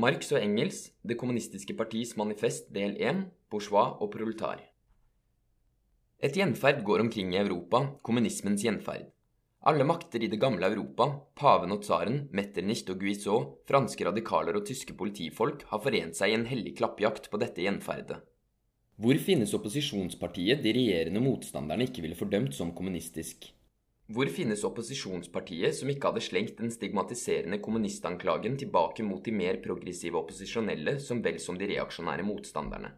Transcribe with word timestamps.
Marx 0.00 0.30
og 0.32 0.40
Engels, 0.40 0.94
Det 1.04 1.18
kommunistiske 1.20 1.74
partis 1.76 2.14
manifest 2.16 2.70
del 2.72 2.94
1, 2.96 3.18
bourgeois 3.52 3.98
og 4.00 4.08
proletar. 4.14 4.62
Et 6.24 6.32
gjenferd 6.32 6.80
går 6.86 7.02
omkring 7.04 7.34
i 7.34 7.40
Europa, 7.40 7.82
kommunismens 8.02 8.64
gjenferd. 8.64 9.10
Alle 9.68 9.84
makter 9.84 10.24
i 10.24 10.30
det 10.32 10.40
gamle 10.40 10.70
Europa, 10.72 11.10
paven 11.36 11.76
og 11.76 11.84
tsaren, 11.84 12.30
Metternich 12.32 12.88
og 12.88 12.96
Guizot, 13.02 13.58
franske 13.68 14.06
radikaler 14.08 14.56
og 14.56 14.64
tyske 14.70 14.96
politifolk 14.96 15.66
har 15.68 15.84
forent 15.84 16.16
seg 16.16 16.32
i 16.32 16.38
en 16.38 16.48
hellig 16.48 16.78
klappjakt 16.80 17.28
på 17.28 17.40
dette 17.42 17.60
gjenferdet. 17.60 18.22
Hvor 18.96 19.20
finnes 19.20 19.52
opposisjonspartiet 19.56 20.64
de 20.64 20.76
regjerende 20.76 21.20
motstanderne 21.20 21.84
ikke 21.90 22.06
ville 22.06 22.16
fordømt 22.16 22.56
som 22.56 22.72
kommunistisk? 22.72 23.50
Hvor 24.10 24.26
finnes 24.34 24.64
opposisjonspartiet 24.66 25.76
som 25.78 25.90
ikke 25.92 26.10
hadde 26.10 26.22
slengt 26.24 26.56
den 26.58 26.72
stigmatiserende 26.74 27.60
kommunistanklagen 27.62 28.56
tilbake 28.58 29.04
mot 29.06 29.22
de 29.22 29.30
mer 29.30 29.60
progressive 29.62 30.18
opposisjonelle 30.18 30.96
som 31.04 31.20
vel 31.22 31.38
som 31.38 31.58
de 31.60 31.68
reaksjonære 31.70 32.26
motstanderne? 32.26 32.90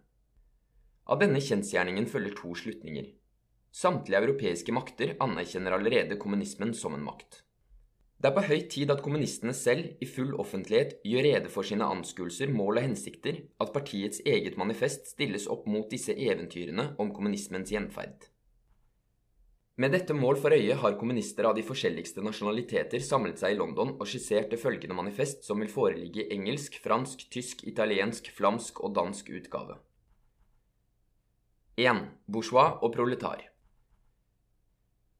Av 1.12 1.20
denne 1.20 1.42
kjensgjerningen 1.44 2.08
følger 2.08 2.32
to 2.38 2.54
slutninger. 2.56 3.12
Samtlige 3.76 4.24
europeiske 4.24 4.72
makter 4.72 5.12
anerkjenner 5.20 5.76
allerede 5.76 6.16
kommunismen 6.16 6.72
som 6.72 6.96
en 6.96 7.04
makt. 7.04 7.42
Det 8.16 8.30
er 8.30 8.36
på 8.38 8.48
høy 8.48 8.60
tid 8.72 8.92
at 8.94 9.04
kommunistene 9.04 9.52
selv, 9.52 9.92
i 10.00 10.08
full 10.08 10.32
offentlighet, 10.40 11.00
gjør 11.04 11.26
rede 11.28 11.52
for 11.52 11.66
sine 11.66 11.92
anskuelser, 11.92 12.48
mål 12.48 12.78
og 12.78 12.86
hensikter, 12.86 13.44
at 13.60 13.72
partiets 13.74 14.24
eget 14.24 14.56
manifest 14.56 15.12
stilles 15.12 15.44
opp 15.50 15.68
mot 15.68 15.90
disse 15.92 16.16
eventyrene 16.16 16.94
om 17.02 17.12
kommunismens 17.12 17.74
gjenferd. 17.74 18.31
Med 19.80 19.94
dette 19.94 20.12
mål 20.12 20.36
for 20.36 20.52
øye 20.52 20.74
har 20.76 20.98
kommunister 21.00 21.46
av 21.48 21.54
de 21.56 21.62
forskjelligste 21.64 22.20
nasjonaliteter 22.20 23.00
samlet 23.00 23.40
seg 23.40 23.54
i 23.54 23.56
London 23.56 23.94
og 23.94 24.04
skissert 24.04 24.50
det 24.52 24.58
følgende 24.60 24.96
manifest 24.98 25.46
som 25.48 25.62
vil 25.64 25.70
foreligge 25.72 26.26
i 26.26 26.36
engelsk, 26.36 26.76
fransk, 26.84 27.24
tysk, 27.32 27.64
italiensk, 27.64 28.28
flamsk 28.36 28.82
og 28.84 28.92
dansk 28.98 29.32
utgave. 29.32 29.78
1. 31.80 32.04
Bourgeois 32.28 32.76
og 32.84 32.92
proletar. 32.92 33.46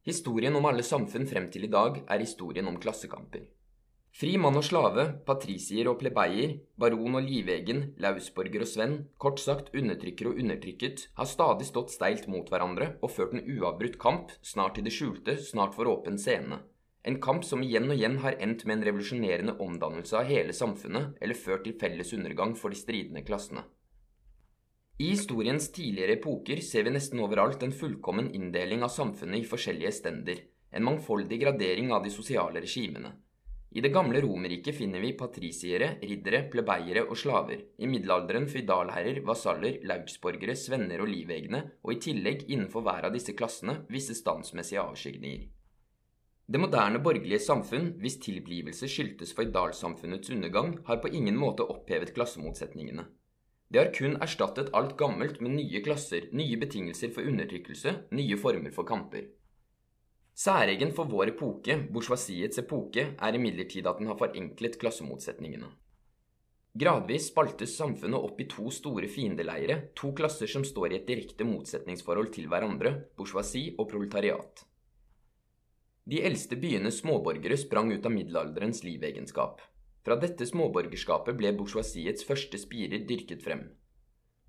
Historien 0.05 0.53
om 0.59 0.69
alle 0.69 0.84
samfunn 0.84 1.25
frem 1.31 1.48
til 1.48 1.64
i 1.64 1.72
dag 1.72 2.03
er 2.05 2.20
historien 2.20 2.69
om 2.69 2.77
klassekamper. 2.77 3.48
Fri 4.12 4.34
mann 4.36 4.58
og 4.60 4.64
slave, 4.66 5.06
patrisier 5.24 5.88
og 5.88 5.96
plebeier, 6.02 6.58
baron 6.77 7.16
og 7.16 7.24
livegen, 7.24 7.94
lausborger 8.02 8.66
og 8.66 8.69
svenn, 8.69 8.98
kort 9.16 9.41
sagt 9.41 9.70
undertrykker 9.72 10.28
og 10.28 10.42
undertrykket, 10.42 11.06
har 11.16 11.30
stadig 11.30 11.70
stått 11.70 11.94
steilt 11.94 12.28
mot 12.28 12.52
hverandre 12.52 12.91
og 13.00 13.14
ført 13.14 13.32
en 13.32 13.46
uavbrutt 13.54 13.96
kamp, 14.02 14.34
snart 14.44 14.77
i 14.77 14.84
det 14.84 14.92
skjulte, 14.92 15.38
snart 15.41 15.72
for 15.78 15.88
åpen 15.88 16.20
scene. 16.20 16.60
En 17.08 17.16
kamp 17.24 17.42
som 17.48 17.64
igjen 17.64 17.88
og 17.88 17.96
igjen 17.96 18.20
har 18.22 18.36
endt 18.36 18.66
med 18.69 18.77
en 18.77 18.84
revolusjonerende 18.91 19.56
omdannelse 19.64 20.20
av 20.20 20.28
hele 20.28 20.52
samfunnet, 20.54 21.16
eller 21.19 21.42
ført 21.47 21.64
til 21.64 21.78
felles 21.80 22.12
undergang 22.12 22.52
for 22.54 22.70
de 22.70 22.78
stridende 22.78 23.24
klassene. 23.26 23.64
I 25.00 25.08
historiens 25.16 25.72
tidligere 25.72 26.20
epoker 26.20 26.60
ser 26.62 26.84
vi 26.84 26.92
nesten 26.94 27.24
overalt 27.24 27.64
en 27.64 27.72
fullkommen 27.74 28.28
inndeling 28.36 28.84
av 28.84 28.92
samfunnet 28.92 29.41
i 29.41 29.48
forskjellige 29.48 29.97
stender, 30.02 30.44
en 30.70 30.84
mangfoldig 30.84 31.41
gradering 31.41 31.91
av 31.97 32.04
de 32.04 32.12
sosiale 32.12 32.60
regimene. 32.60 33.16
I 33.73 33.81
det 33.81 33.89
gamle 33.89 34.20
Romerriket 34.20 34.77
finner 34.77 35.01
vi 35.01 35.15
patrisiere, 35.17 35.95
riddere, 36.05 36.42
plebeiere 36.53 37.06
og 37.06 37.17
slaver. 37.17 37.62
I 37.81 37.89
middelalderen 37.89 38.45
føydalherrer, 38.53 39.23
vasaller, 39.25 39.78
laugsborgere, 39.89 40.56
svenner 40.61 41.01
og 41.01 41.09
livegne, 41.09 41.62
og 41.81 41.95
i 41.95 42.00
tillegg 42.05 42.45
innenfor 42.50 42.84
hver 42.84 43.09
av 43.09 43.17
disse 43.17 43.33
klassene 43.39 43.78
visse 43.89 44.19
standsmessige 44.19 44.84
avskygninger. 44.84 45.48
Det 46.53 46.61
moderne 46.61 47.00
borgerlige 47.00 47.41
samfunn, 47.41 47.95
hvis 48.03 48.19
tilblivelse 48.20 48.91
skyldtes 48.93 49.33
føydalsamfunnets 49.39 50.34
undergang, 50.34 50.75
har 50.84 51.00
på 51.00 51.09
ingen 51.09 51.39
måte 51.41 51.65
opphevet 51.65 52.12
klassemotsetningene. 52.12 53.06
Det 53.73 53.81
har 53.81 53.93
kun 53.97 54.19
erstattet 54.20 54.69
alt 54.77 54.98
gammelt 55.00 55.41
med 55.41 55.56
nye 55.56 55.81
klasser, 55.81 56.27
nye 56.37 56.59
betingelser 56.61 57.15
for 57.15 57.25
undertrykkelse, 57.25 57.95
nye 58.12 58.37
former 58.37 58.75
for 58.75 58.84
kamper. 58.84 59.31
Særegen 60.42 60.91
for 60.97 61.06
vår 61.06 61.30
epoke, 61.36 61.76
bourgeoisiets 61.92 62.58
epoke, 62.58 63.03
er 63.14 63.36
imidlertid 63.38 63.86
at 63.86 64.00
den 64.00 64.08
har 64.10 64.19
forenklet 64.19 64.78
klassemotsetningene. 64.80 65.69
Gradvis 66.82 67.28
spaltes 67.28 67.76
samfunnet 67.76 68.19
opp 68.19 68.41
i 68.41 68.48
to 68.50 68.70
store 68.75 69.10
fiendeleire, 69.12 69.76
to 69.94 70.10
klasser 70.19 70.50
som 70.50 70.64
står 70.66 70.94
i 70.94 70.98
et 70.98 71.06
direkte 71.06 71.47
motsetningsforhold 71.47 72.32
til 72.34 72.48
hverandre, 72.50 72.94
bourgeoisie 73.14 73.76
og 73.76 73.91
proletariat. 73.92 74.64
De 76.10 76.19
eldste 76.26 76.58
byenes 76.58 77.02
småborgere 77.04 77.60
sprang 77.60 77.92
ut 77.92 78.08
av 78.08 78.16
middelalderens 78.16 78.82
livegenskap. 78.82 79.60
Fra 80.02 80.16
dette 80.19 80.48
småborgerskapet 80.48 81.38
ble 81.38 81.52
bourgeoisiets 81.54 82.26
første 82.26 82.58
spirer 82.58 83.04
dyrket 83.06 83.44
frem. 83.44 83.69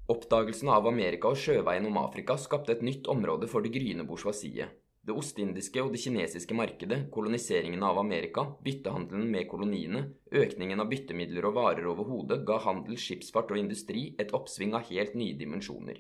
Oppdagelsen 0.10 0.72
av 0.74 0.88
Amerika 0.90 1.30
og 1.30 1.38
sjøveien 1.38 1.86
om 1.92 2.02
Afrika 2.02 2.40
skapte 2.40 2.74
et 2.74 2.82
nytt 2.82 3.12
område 3.14 3.52
for 3.52 3.62
det 3.62 3.76
gryende 3.76 4.08
bourgeoisiet. 4.10 4.74
Det 5.04 5.12
ostindiske 5.20 5.82
og 5.84 5.92
det 5.92 6.00
kinesiske 6.00 6.56
markedet, 6.56 7.10
koloniseringen 7.12 7.82
av 7.84 7.98
Amerika, 8.00 8.46
byttehandelen 8.64 9.28
med 9.34 9.50
koloniene, 9.52 10.06
økningen 10.32 10.80
av 10.80 10.88
byttemidler 10.94 11.50
og 11.50 11.58
varer 11.58 11.90
over 11.92 12.08
hodet 12.08 12.40
ga 12.48 12.62
handel, 12.64 12.96
skipsfart 12.96 13.52
og 13.52 13.60
industri 13.60 14.06
et 14.16 14.32
oppsving 14.32 14.72
av 14.78 14.88
helt 14.88 15.18
nye 15.20 15.36
dimensjoner. 15.36 16.00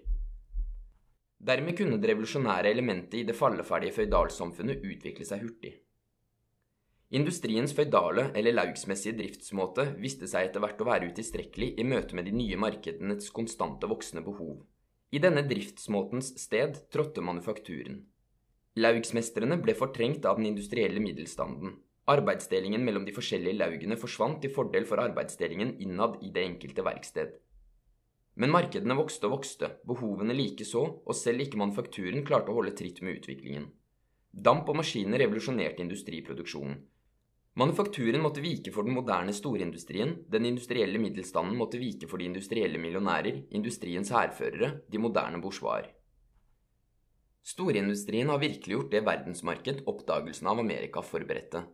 Dermed 1.43 1.75
kunne 1.75 1.97
det 1.99 2.13
revolusjonære 2.13 2.71
elementet 2.71 3.17
i 3.19 3.25
det 3.27 3.35
falleferdige 3.35 3.97
føydalsamfunnet 3.97 4.85
utvikle 4.87 5.27
seg 5.27 5.43
hurtig. 5.43 5.73
Industriens 7.13 7.75
føydale 7.75 8.29
eller 8.39 8.55
laugsmessige 8.55 9.17
driftsmåte 9.19 9.89
viste 9.99 10.31
seg 10.31 10.47
etter 10.47 10.63
hvert 10.63 10.79
å 10.79 10.87
være 10.87 11.11
utilstrekkelig 11.11 11.73
i 11.75 11.83
møte 11.85 12.15
med 12.15 12.25
de 12.25 12.37
nye 12.39 12.57
markedenes 12.57 13.27
konstante 13.35 13.91
voksende 13.91 14.23
behov. 14.25 14.63
I 15.13 15.19
denne 15.21 15.43
driftsmåtens 15.45 16.31
sted 16.41 16.79
trådte 16.89 17.21
manufakturen. 17.21 17.99
Laugsmestrene 18.73 19.59
ble 19.61 19.75
fortrengt 19.77 20.23
av 20.25 20.39
den 20.39 20.47
industrielle 20.49 20.99
middelstanden. 20.99 21.75
Arbeidsdelingen 22.09 22.81
mellom 22.83 23.05
de 23.05 23.13
forskjellige 23.13 23.59
laugene 23.59 23.97
forsvant 24.01 24.39
til 24.41 24.51
fordel 24.55 24.87
for 24.89 24.97
arbeidsdelingen 25.03 25.75
innad 25.85 26.17
i 26.25 26.31
det 26.33 26.41
enkelte 26.47 26.85
verksted. 26.87 27.35
Men 28.41 28.49
markedene 28.49 28.97
vokste 28.97 29.29
og 29.29 29.35
vokste, 29.35 29.69
behovene 29.85 30.33
likeså, 30.33 30.81
og 31.05 31.19
selv 31.19 31.45
ikke 31.45 31.61
manufakturen 31.61 32.25
klarte 32.25 32.49
å 32.49 32.57
holde 32.57 32.73
tritt 32.79 33.03
med 33.05 33.21
utviklingen. 33.21 33.69
Damp 34.33 34.73
og 34.73 34.81
maskiner 34.81 35.21
revolusjonerte 35.21 35.85
industriproduksjonen. 35.85 36.79
Manufakturen 37.61 38.23
måtte 38.25 38.41
vike 38.41 38.73
for 38.73 38.89
den 38.89 38.97
moderne 38.97 39.37
storindustrien, 39.37 40.23
den 40.33 40.49
industrielle 40.49 40.97
middelstanden 40.97 41.59
måtte 41.59 41.77
vike 41.77 42.09
for 42.09 42.17
de 42.17 42.25
industrielle 42.25 42.81
millionærer, 42.81 43.43
industriens 43.53 44.09
hærførere, 44.09 44.79
de 44.89 44.97
moderne 44.97 45.37
bourgeoiser. 45.37 45.93
Storindustrien 47.43 48.29
har 48.31 48.39
virkelig 48.39 48.77
gjort 48.77 48.91
det 48.93 49.03
verdensmarked 49.03 49.81
oppdagelsen 49.91 50.47
av 50.47 50.61
Amerika 50.63 51.01
forberedte. 51.03 51.65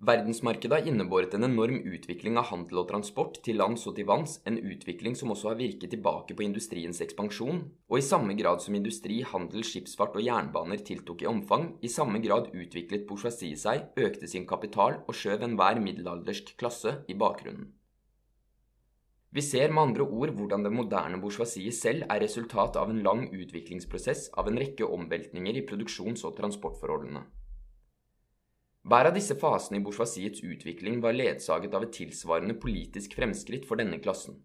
Verdensmarkedet 0.00 0.72
har 0.78 0.86
innebåret 0.88 1.34
en 1.36 1.44
enorm 1.44 1.78
utvikling 1.88 2.36
av 2.40 2.46
handel 2.48 2.82
og 2.82 2.86
transport 2.88 3.34
til 3.44 3.58
lands 3.60 3.86
og 3.88 3.96
til 3.96 4.06
vanns, 4.08 4.38
en 4.48 4.56
utvikling 4.56 5.16
som 5.16 5.32
også 5.32 5.50
har 5.50 5.58
virket 5.58 5.92
tilbake 5.92 6.36
på 6.36 6.44
industriens 6.44 7.00
ekspansjon, 7.04 7.64
og 7.88 7.98
i 7.98 8.04
samme 8.04 8.36
grad 8.36 8.64
som 8.64 8.76
industri, 8.76 9.18
handel, 9.32 9.64
skipsfart 9.64 10.16
og 10.16 10.24
jernbaner 10.24 10.80
tiltok 10.84 11.24
i 11.24 11.28
omfang, 11.28 11.66
i 11.84 11.92
samme 11.92 12.20
grad 12.24 12.48
utviklet 12.52 13.04
bourgeoisie 13.08 13.60
seg, 13.60 13.90
økte 13.96 14.28
sin 14.28 14.48
kapital 14.48 15.02
og 15.06 15.16
skjøv 15.16 15.44
enhver 15.48 15.80
middelaldersk 15.84 16.56
klasse 16.60 16.98
i 17.08 17.16
bakgrunnen. 17.16 17.68
Vi 19.30 19.42
ser 19.46 19.70
med 19.70 19.82
andre 19.82 20.02
ord 20.02 20.32
hvordan 20.34 20.64
det 20.66 20.72
moderne 20.74 21.20
bourgeoisiet 21.22 21.76
selv 21.76 22.06
er 22.10 22.22
resultat 22.24 22.74
av 22.80 22.90
en 22.90 23.02
lang 23.06 23.28
utviklingsprosess 23.30 24.24
av 24.40 24.48
en 24.50 24.58
rekke 24.58 24.86
omveltninger 24.86 25.60
i 25.60 25.66
produksjons- 25.68 26.24
og 26.26 26.34
transportforholdene. 26.40 27.22
Hver 28.90 29.10
av 29.10 29.14
disse 29.14 29.36
fasene 29.38 29.78
i 29.78 29.84
bourgeoisiets 29.84 30.42
utvikling 30.42 30.98
var 31.04 31.14
ledsaget 31.14 31.74
av 31.76 31.84
et 31.86 31.92
tilsvarende 31.94 32.56
politisk 32.58 33.14
fremskritt 33.18 33.68
for 33.68 33.78
denne 33.78 34.00
klassen. 34.02 34.40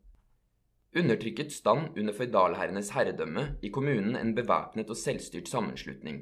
Undertrykket 0.95 1.51
stand 1.51 1.97
under 1.97 2.13
føydalherrenes 2.15 2.91
herredømme, 2.95 3.47
i 3.65 3.71
kommunen 3.73 4.15
en 4.19 4.35
bevæpnet 4.37 4.91
og 4.91 4.99
selvstyrt 4.99 5.49
sammenslutning. 5.49 6.21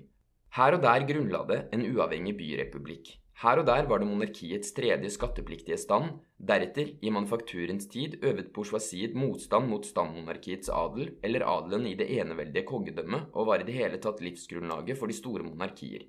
Her 0.56 0.78
og 0.78 0.86
der 0.86 1.06
grunnla 1.10 1.44
det 1.50 1.60
en 1.74 1.84
uavhengig 1.90 2.38
byrepublikk. 2.38 3.12
Her 3.42 3.60
og 3.60 3.66
der 3.66 3.88
var 3.90 4.00
det 4.00 4.08
monarkiets 4.08 4.76
tredje 4.78 5.10
skattepliktige 5.10 5.78
stand, 5.82 6.20
deretter, 6.38 6.94
i 7.02 7.10
manufakturens 7.10 7.88
tid, 7.90 8.20
øvet 8.24 8.52
bourgeoisiet 8.54 9.16
motstand 9.18 9.68
mot 9.72 9.86
standmonarkiets 9.86 10.70
adel, 10.70 11.16
eller 11.24 11.48
adelen 11.50 11.88
i 11.90 11.96
det 11.98 12.12
eneveldige 12.14 12.68
kongedømmet, 12.70 13.32
og 13.34 13.48
var 13.50 13.64
i 13.64 13.68
det 13.68 13.74
hele 13.74 13.98
tatt 13.98 14.22
livsgrunnlaget 14.22 15.00
for 15.00 15.10
de 15.10 15.18
store 15.18 15.44
monarkier. 15.44 16.06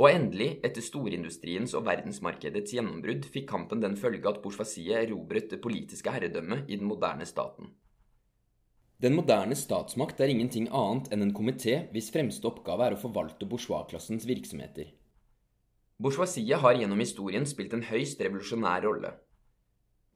Og 0.00 0.12
endelig, 0.12 0.60
etter 0.64 0.84
storindustriens 0.84 1.74
og 1.74 1.84
verdensmarkedets 1.88 2.76
gjennombrudd, 2.76 3.26
fikk 3.32 3.48
kampen 3.50 3.82
den 3.82 3.96
følge 4.00 4.28
at 4.28 4.40
bourgeoisiet 4.44 5.00
erobret 5.00 5.50
det 5.50 5.60
politiske 5.64 6.12
herredømmet 6.12 6.68
i 6.68 6.76
den 6.76 6.88
moderne 6.88 7.26
staten. 7.26 7.72
Den 9.00 9.16
moderne 9.16 9.56
statsmakt 9.56 10.20
er 10.20 10.28
ingenting 10.28 10.68
annet 10.76 11.08
enn 11.08 11.24
en 11.24 11.34
komité 11.36 11.86
hvis 11.92 12.12
fremste 12.12 12.44
oppgave 12.48 12.84
er 12.84 12.96
å 12.96 13.00
forvalte 13.00 13.48
bourgeoisklassens 13.48 14.28
virksomheter. 14.28 14.92
Bourgeoisiet 16.00 16.62
har 16.62 16.78
gjennom 16.80 17.00
historien 17.02 17.44
spilt 17.44 17.74
en 17.76 17.82
høyst 17.84 18.22
revolusjonær 18.24 18.86
rolle. 18.86 19.10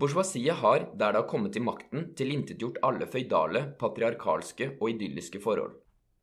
Bourgeoisiet 0.00 0.56
har, 0.62 0.86
der 0.96 1.12
det 1.12 1.20
har 1.20 1.26
kommet 1.28 1.52
til 1.52 1.66
makten, 1.66 2.06
tilintetgjort 2.16 2.78
alle 2.88 3.04
føydale, 3.04 3.60
patriarkalske 3.82 4.70
og 4.78 4.94
idylliske 4.94 5.42
forhold. 5.44 5.74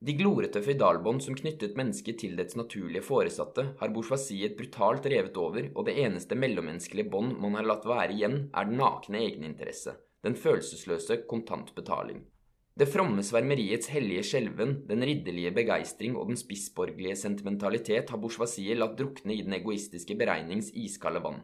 De 0.02 0.16
glorete 0.18 0.64
føydalbånd 0.66 1.22
som 1.22 1.38
knyttet 1.38 1.78
mennesket 1.78 2.18
til 2.24 2.34
dets 2.40 2.58
naturlige 2.58 3.06
foresatte, 3.06 3.68
har 3.78 3.94
bourgeoisiet 3.94 4.58
brutalt 4.58 5.06
revet 5.14 5.38
over, 5.38 5.70
og 5.76 5.86
det 5.86 6.00
eneste 6.08 6.34
mellommenneskelige 6.42 7.12
bånd 7.14 7.38
man 7.38 7.60
har 7.60 7.70
latt 7.70 7.86
være 7.86 8.18
igjen, 8.18 8.38
er 8.50 8.66
den 8.66 8.82
nakne 8.82 9.22
egeninteresse, 9.22 9.94
den 10.26 10.34
følelsesløse 10.34 11.22
kontantbetaling. 11.30 12.26
Det 12.80 12.88
fromme 12.88 13.24
svermeriets 13.24 13.90
hellige 13.92 14.24
skjelven, 14.24 14.78
den 14.88 15.04
ridderlige 15.04 15.52
begeistring 15.52 16.16
og 16.16 16.30
den 16.30 16.40
spissborgerlige 16.40 17.18
sentimentalitet 17.20 18.14
har 18.14 18.22
bourgeoisiet 18.22 18.80
latt 18.80 18.96
drukne 19.00 19.36
i 19.36 19.42
den 19.44 19.58
egoistiske 19.58 20.16
beregnings 20.16 20.72
iskalde 20.72 21.20
vann. 21.26 21.42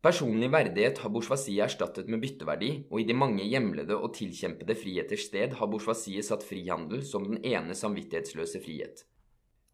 Personlig 0.00 0.48
verdighet 0.54 1.02
har 1.02 1.12
bourgeoisiet 1.12 1.66
erstattet 1.66 2.08
med 2.08 2.22
bytteverdi, 2.22 2.70
og 2.88 3.00
i 3.02 3.06
de 3.08 3.18
mange 3.18 3.44
hjemlede 3.44 3.96
og 3.98 4.14
tilkjempede 4.16 4.78
friheters 4.78 5.26
sted 5.28 5.58
har 5.58 5.68
bourgeoisiet 5.68 6.24
satt 6.24 6.46
frihandel 6.46 7.04
som 7.04 7.28
den 7.28 7.42
ene 7.44 7.76
samvittighetsløse 7.76 8.62
frihet. 8.64 9.04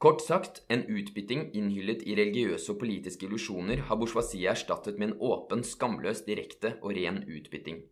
Kort 0.02 0.24
sagt, 0.24 0.64
en 0.68 0.82
utbytting 0.90 1.50
innhyllet 1.54 2.02
i 2.02 2.16
religiøse 2.18 2.72
og 2.72 2.80
politiske 2.80 3.28
illusjoner 3.28 3.86
har 3.86 4.00
bourgeoisiet 4.00 4.50
erstattet 4.56 4.98
med 4.98 5.12
en 5.12 5.18
åpen, 5.22 5.62
skamløs, 5.62 6.24
direkte 6.26 6.74
og 6.82 6.96
ren 6.98 7.22
utbytting. 7.28 7.84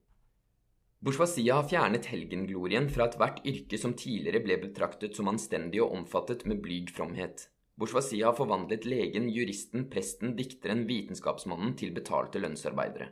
Bourgeoisiet 1.03 1.51
har 1.51 1.67
fjernet 1.67 2.05
helgenglorien 2.13 2.85
fra 2.95 3.09
ethvert 3.09 3.41
yrke 3.43 3.79
som 3.81 3.97
tidligere 3.99 4.39
ble 4.45 4.61
betraktet 4.63 5.17
som 5.19 5.27
anstendig 5.33 5.81
og 5.83 5.97
omfattet 5.97 6.45
med 6.47 6.61
blyg 6.63 6.93
fromhet. 6.95 7.49
Bourgeoisie 7.75 8.23
har 8.23 8.37
forvandlet 8.39 8.87
legen, 8.87 9.27
juristen, 9.35 9.89
presten, 9.91 10.37
dikteren, 10.39 10.85
vitenskapsmannen 10.87 11.75
til 11.81 11.91
betalte 11.97 12.39
lønnsarbeidere. 12.45 13.09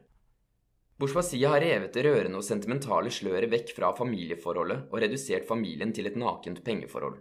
Bourgeoisie 1.03 1.51
har 1.51 1.65
revet 1.65 1.91
det 1.97 2.07
rørende 2.07 2.39
og 2.39 2.47
sentimentale 2.47 3.11
sløret 3.11 3.51
vekk 3.51 3.75
fra 3.75 3.91
familieforholdet 3.99 4.87
og 4.93 5.03
redusert 5.03 5.51
familien 5.51 5.91
til 5.97 6.07
et 6.07 6.23
nakent 6.23 6.63
pengeforhold. 6.63 7.19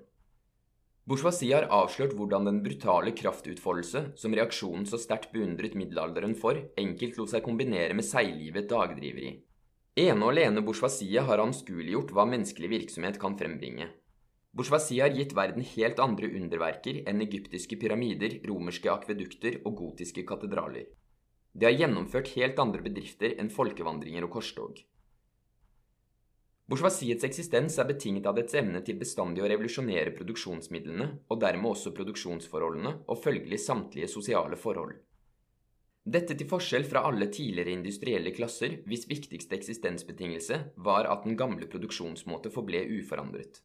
Bourgeoisie 1.10 1.56
har 1.56 1.72
avslørt 1.74 2.14
hvordan 2.14 2.46
den 2.46 2.62
brutale 2.62 3.18
kraftutfoldelse, 3.18 4.12
som 4.22 4.38
reaksjonen 4.38 4.86
så 4.86 5.02
sterkt 5.02 5.32
beundret 5.34 5.74
middelalderen 5.74 6.38
for, 6.38 6.62
enkelt 6.78 7.18
lot 7.18 7.34
seg 7.34 7.42
kombinere 7.42 7.98
med 7.98 8.06
seiglivet 8.06 8.70
dagdriveri. 8.70 9.40
Ene 9.98 10.22
og 10.22 10.36
alene 10.36 10.62
bourgeoisie 10.62 11.24
har 11.26 11.42
anskueliggjort 11.42 12.14
hva 12.14 12.28
menneskelig 12.30 12.70
virksomhet 12.76 13.18
kan 13.22 13.38
frembringe, 13.40 13.90
Bourgeoisie 14.50 15.04
har 15.04 15.14
gitt 15.14 15.36
verden 15.38 15.62
helt 15.76 16.00
andre 16.02 16.28
underverker 16.40 17.04
enn 17.08 17.22
egyptiske 17.22 17.78
pyramider, 17.78 18.40
romerske 18.50 18.90
akvedukter 18.90 19.60
og 19.62 19.76
gotiske 19.78 20.24
katedraler. 20.26 20.88
De 21.54 21.68
har 21.68 21.76
gjennomført 21.78 22.32
helt 22.34 22.58
andre 22.62 22.82
bedrifter 22.82 23.36
enn 23.38 23.52
folkevandringer 23.54 24.26
og 24.26 24.34
korstog. 24.34 24.82
Bourgeoisiets 26.70 27.26
eksistens 27.26 27.78
er 27.82 27.88
betinget 27.90 28.26
av 28.30 28.38
dets 28.38 28.58
evne 28.58 28.82
til 28.86 28.98
bestandig 28.98 29.46
å 29.46 29.50
revolusjonere 29.50 30.14
produksjonsmidlene, 30.18 31.08
og 31.30 31.40
dermed 31.42 31.70
også 31.70 31.94
produksjonsforholdene, 31.98 32.96
og 33.10 33.22
følgelig 33.24 33.62
samtlige 33.64 34.10
sosiale 34.10 34.58
forhold. 34.58 34.98
Dette 36.10 36.34
til 36.34 36.48
forskjell 36.50 36.88
fra 36.90 37.04
alle 37.06 37.28
tidligere 37.30 37.76
industrielle 37.76 38.32
klasser, 38.34 38.80
hvis 38.90 39.04
viktigste 39.10 39.54
eksistensbetingelse 39.60 40.58
var 40.88 41.06
at 41.06 41.26
den 41.28 41.36
gamle 41.38 41.68
produksjonsmåte 41.70 42.50
forble 42.54 42.82
uforandret. 42.96 43.60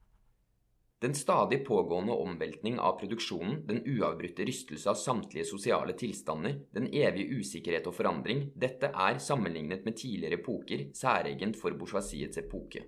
Den 1.01 1.17
stadig 1.17 1.63
pågående 1.65 2.13
omveltning 2.13 2.77
av 2.81 2.99
produksjonen, 3.01 3.63
den 3.69 3.81
uavbrutte 3.95 4.45
rystelse 4.49 4.91
av 4.93 4.99
samtlige 5.01 5.47
sosiale 5.49 5.97
tilstander, 6.01 6.59
den 6.77 6.91
evige 6.93 7.41
usikkerhet 7.41 7.89
og 7.89 7.97
forandring, 7.97 8.45
dette 8.57 8.93
er, 8.93 9.21
sammenlignet 9.21 9.89
med 9.89 9.97
tidligere 10.01 10.41
epoker, 10.43 10.85
særegent 10.97 11.57
for 11.61 11.77
bourgeoisiets 11.81 12.43
epoke. 12.45 12.85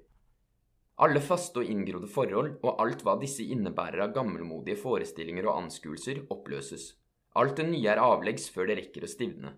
Alle 1.01 1.21
faste 1.21 1.61
og 1.63 1.73
inngrodde 1.73 2.13
forhold, 2.13 2.55
og 2.61 2.81
alt 2.85 3.05
hva 3.05 3.17
disse 3.21 3.45
innebærer 3.45 4.05
av 4.05 4.15
gammelmodige 4.17 4.81
forestillinger 4.81 5.49
og 5.49 5.65
anskuelser, 5.65 6.25
oppløses. 6.33 6.91
Alt 7.37 7.59
det 7.61 7.67
nye 7.69 7.89
er 7.93 8.01
avleggs 8.01 8.49
før 8.53 8.71
det 8.71 8.79
rekker 8.81 9.05
å 9.05 9.11
stivne. 9.13 9.51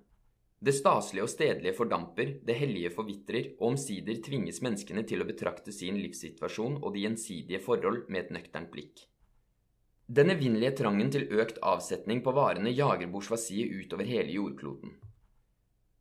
Det 0.58 0.74
staselige 0.74 1.22
og 1.22 1.30
stedlige 1.30 1.76
fordamper, 1.78 2.32
det 2.42 2.56
hellige 2.58 2.90
forvitrer, 2.90 3.52
og 3.60 3.74
omsider 3.74 4.18
tvinges 4.26 4.58
menneskene 4.64 5.04
til 5.06 5.22
å 5.22 5.28
betrakte 5.28 5.70
sin 5.74 6.00
livssituasjon 6.02 6.80
og 6.80 6.90
de 6.96 7.04
gjensidige 7.04 7.62
forhold 7.62 8.08
med 8.10 8.24
et 8.24 8.32
nøkternt 8.34 8.72
blikk. 8.72 9.04
Den 10.08 10.32
evinnelige 10.34 10.74
trangen 10.80 11.12
til 11.14 11.28
økt 11.38 11.60
avsetning 11.62 12.24
på 12.24 12.34
varene 12.34 12.72
jager 12.74 13.12
bourgeoisiet 13.12 13.70
utover 13.84 14.08
hele 14.08 14.34
jordkloden. 14.34 14.96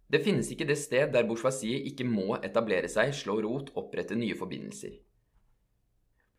Det 0.08 0.24
finnes 0.24 0.50
ikke 0.50 0.66
det 0.70 0.80
sted 0.80 1.12
der 1.14 1.28
bourgeoisiet 1.28 1.86
ikke 1.92 2.08
må 2.08 2.40
etablere 2.40 2.90
seg, 2.90 3.12
slå 3.14 3.42
rot, 3.44 3.74
opprette 3.78 4.18
nye 4.18 4.38
forbindelser. 4.40 4.96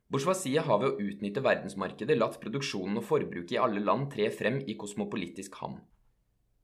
Bourgeoisiet 0.09 0.65
har 0.65 0.79
ved 0.81 0.95
å 0.95 1.07
utnytte 1.11 1.43
verdensmarkedet 1.45 2.17
latt 2.17 2.39
produksjonen 2.41 2.97
og 2.97 3.05
forbruket 3.05 3.57
i 3.57 3.59
alle 3.61 3.83
land 3.85 4.09
tre 4.15 4.31
frem 4.33 4.63
i 4.65 4.77
kosmopolitisk 4.81 5.59
ham. 5.61 5.75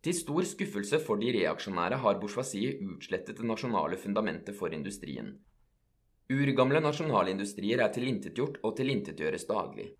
Til 0.04 0.16
stor 0.16 0.46
skuffelse 0.48 1.00
for 1.04 1.20
de 1.20 1.32
reaksjonære 1.36 1.98
har 2.00 2.16
bourgeoisiet 2.20 2.80
utslettet 2.84 3.40
det 3.40 3.48
nasjonale 3.48 4.00
fundamentet 4.00 4.56
for 4.56 4.72
industrien. 4.72 5.34
Urgamle 6.32 6.80
nasjonalindustrier 6.80 7.82
er 7.84 7.92
tilintetgjort 7.92 8.62
og 8.64 8.78
tilintetgjøres 8.78 9.44
daglig. 9.48 9.90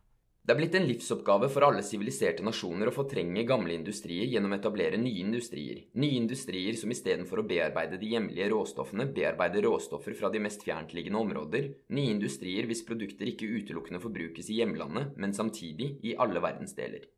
Det 0.45 0.53
er 0.53 0.59
blitt 0.59 0.75
en 0.77 0.85
livsoppgave 0.85 1.49
for 1.49 1.65
alle 1.65 1.81
siviliserte 1.81 2.45
nasjoner 2.45 2.91
å 2.91 2.93
fortrenge 2.93 3.47
gamle 3.49 3.73
industrier 3.73 4.29
gjennom 4.29 4.53
å 4.53 4.59
etablere 4.59 4.99
nye 5.01 5.23
industrier. 5.23 5.79
Nye 5.97 6.19
industrier 6.19 6.77
som 6.77 6.93
istedenfor 6.93 7.41
å 7.41 7.47
bearbeide 7.49 7.97
de 7.97 8.11
hjemlige 8.13 8.51
råstoffene, 8.53 9.07
bearbeider 9.17 9.65
råstoffer 9.65 10.13
fra 10.19 10.29
de 10.29 10.45
mest 10.45 10.67
fjerntliggende 10.69 11.25
områder. 11.25 11.71
Nye 11.97 12.13
industrier 12.13 12.69
hvis 12.69 12.85
produkter 12.85 13.33
ikke 13.33 13.49
utelukkende 13.57 14.05
forbrukes 14.05 14.53
i 14.53 14.61
hjemlandet, 14.61 15.17
men 15.17 15.33
samtidig 15.33 15.95
i 16.05 16.13
alle 16.21 16.45
verdensdeler. 16.45 17.09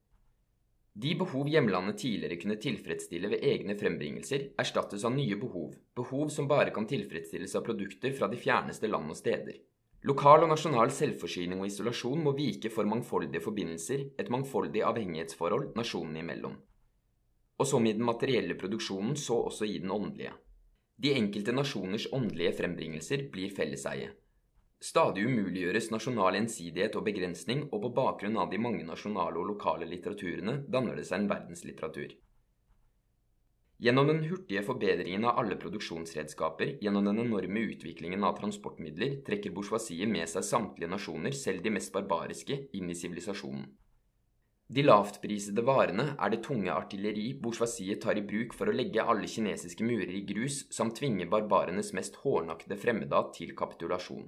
De 0.94 1.19
behov 1.19 1.50
hjemlandet 1.50 1.99
tidligere 2.06 2.38
kunne 2.40 2.62
tilfredsstille 2.62 3.34
ved 3.34 3.43
egne 3.43 3.75
frembringelser, 3.76 4.52
erstattes 4.55 5.02
av 5.02 5.19
nye 5.19 5.34
behov, 5.37 5.75
behov 5.99 6.31
som 6.31 6.46
bare 6.46 6.70
kan 6.70 6.87
tilfredsstilles 6.87 7.58
av 7.58 7.67
produkter 7.67 8.14
fra 8.14 8.31
de 8.31 8.38
fjerneste 8.38 8.87
land 8.87 9.11
og 9.11 9.19
steder. 9.19 9.58
Lokal 10.06 10.44
og 10.44 10.53
nasjonal 10.53 10.93
selvforsyning 10.94 11.58
og 11.58 11.67
isolasjon 11.67 12.20
må 12.23 12.31
vike 12.37 12.70
for 12.70 12.87
mangfoldige 12.87 13.43
forbindelser, 13.43 14.05
et 14.20 14.29
mangfoldig 14.31 14.85
avhengighetsforhold 14.87 15.73
nasjonene 15.75 16.20
imellom. 16.23 16.53
Og 17.58 17.67
som 17.67 17.87
i 17.88 17.94
den 17.97 18.06
materielle 18.06 18.55
produksjonen, 18.61 19.17
så 19.19 19.41
også 19.49 19.67
i 19.67 19.81
den 19.82 19.91
åndelige. 19.91 20.31
De 21.03 21.11
enkelte 21.17 21.53
nasjoners 21.56 22.06
åndelige 22.14 22.55
frembringelser 22.61 23.27
blir 23.32 23.51
felleseie. 23.56 24.13
Stadig 24.79 25.25
umuliggjøres 25.27 25.91
nasjonal 25.91 26.39
ensidighet 26.39 26.94
og 27.01 27.08
begrensning, 27.08 27.67
og 27.72 27.82
på 27.82 27.93
bakgrunn 27.98 28.39
av 28.39 28.53
de 28.53 28.63
mange 28.63 28.86
nasjonale 28.86 29.41
og 29.43 29.51
lokale 29.56 29.91
litteraturene 29.91 30.60
danner 30.70 30.94
det 31.01 31.08
seg 31.08 31.25
en 31.25 31.31
verdenslitteratur. 31.34 32.15
Gjennom 33.79 34.06
den 34.09 34.23
hurtige 34.25 34.63
forbedringen 34.65 35.27
av 35.29 35.39
alle 35.43 35.56
produksjonsredskaper, 35.61 36.79
gjennom 36.81 37.05
den 37.05 37.19
enorme 37.27 37.65
utviklingen 37.75 38.23
av 38.25 38.39
transportmidler, 38.39 39.19
trekker 39.27 39.53
bourgeoisiet 39.53 40.09
med 40.09 40.31
seg 40.33 40.47
samtlige 40.49 40.89
nasjoner, 40.89 41.37
selv 41.37 41.61
de 41.65 41.75
mest 41.75 41.93
barbariske, 41.93 42.56
inn 42.79 42.89
i 42.89 42.97
sivilisasjonen. 42.97 43.67
De 44.67 44.83
lavtprisede 44.83 45.63
varene 45.63 46.09
er 46.17 46.33
det 46.33 46.41
tunge 46.49 46.73
artilleri 46.73 47.29
bourgeoisiet 47.39 48.01
tar 48.03 48.19
i 48.19 48.25
bruk 48.33 48.56
for 48.56 48.67
å 48.67 48.75
legge 48.75 49.05
alle 49.05 49.29
kinesiske 49.31 49.85
murer 49.87 50.17
i 50.19 50.25
grus, 50.27 50.65
samt 50.75 50.97
tvinge 50.99 51.29
barbarenes 51.31 51.93
mest 51.95 52.17
hårnakkede 52.25 52.81
fremmedad 52.81 53.31
til 53.37 53.53
kapitulasjon. 53.61 54.25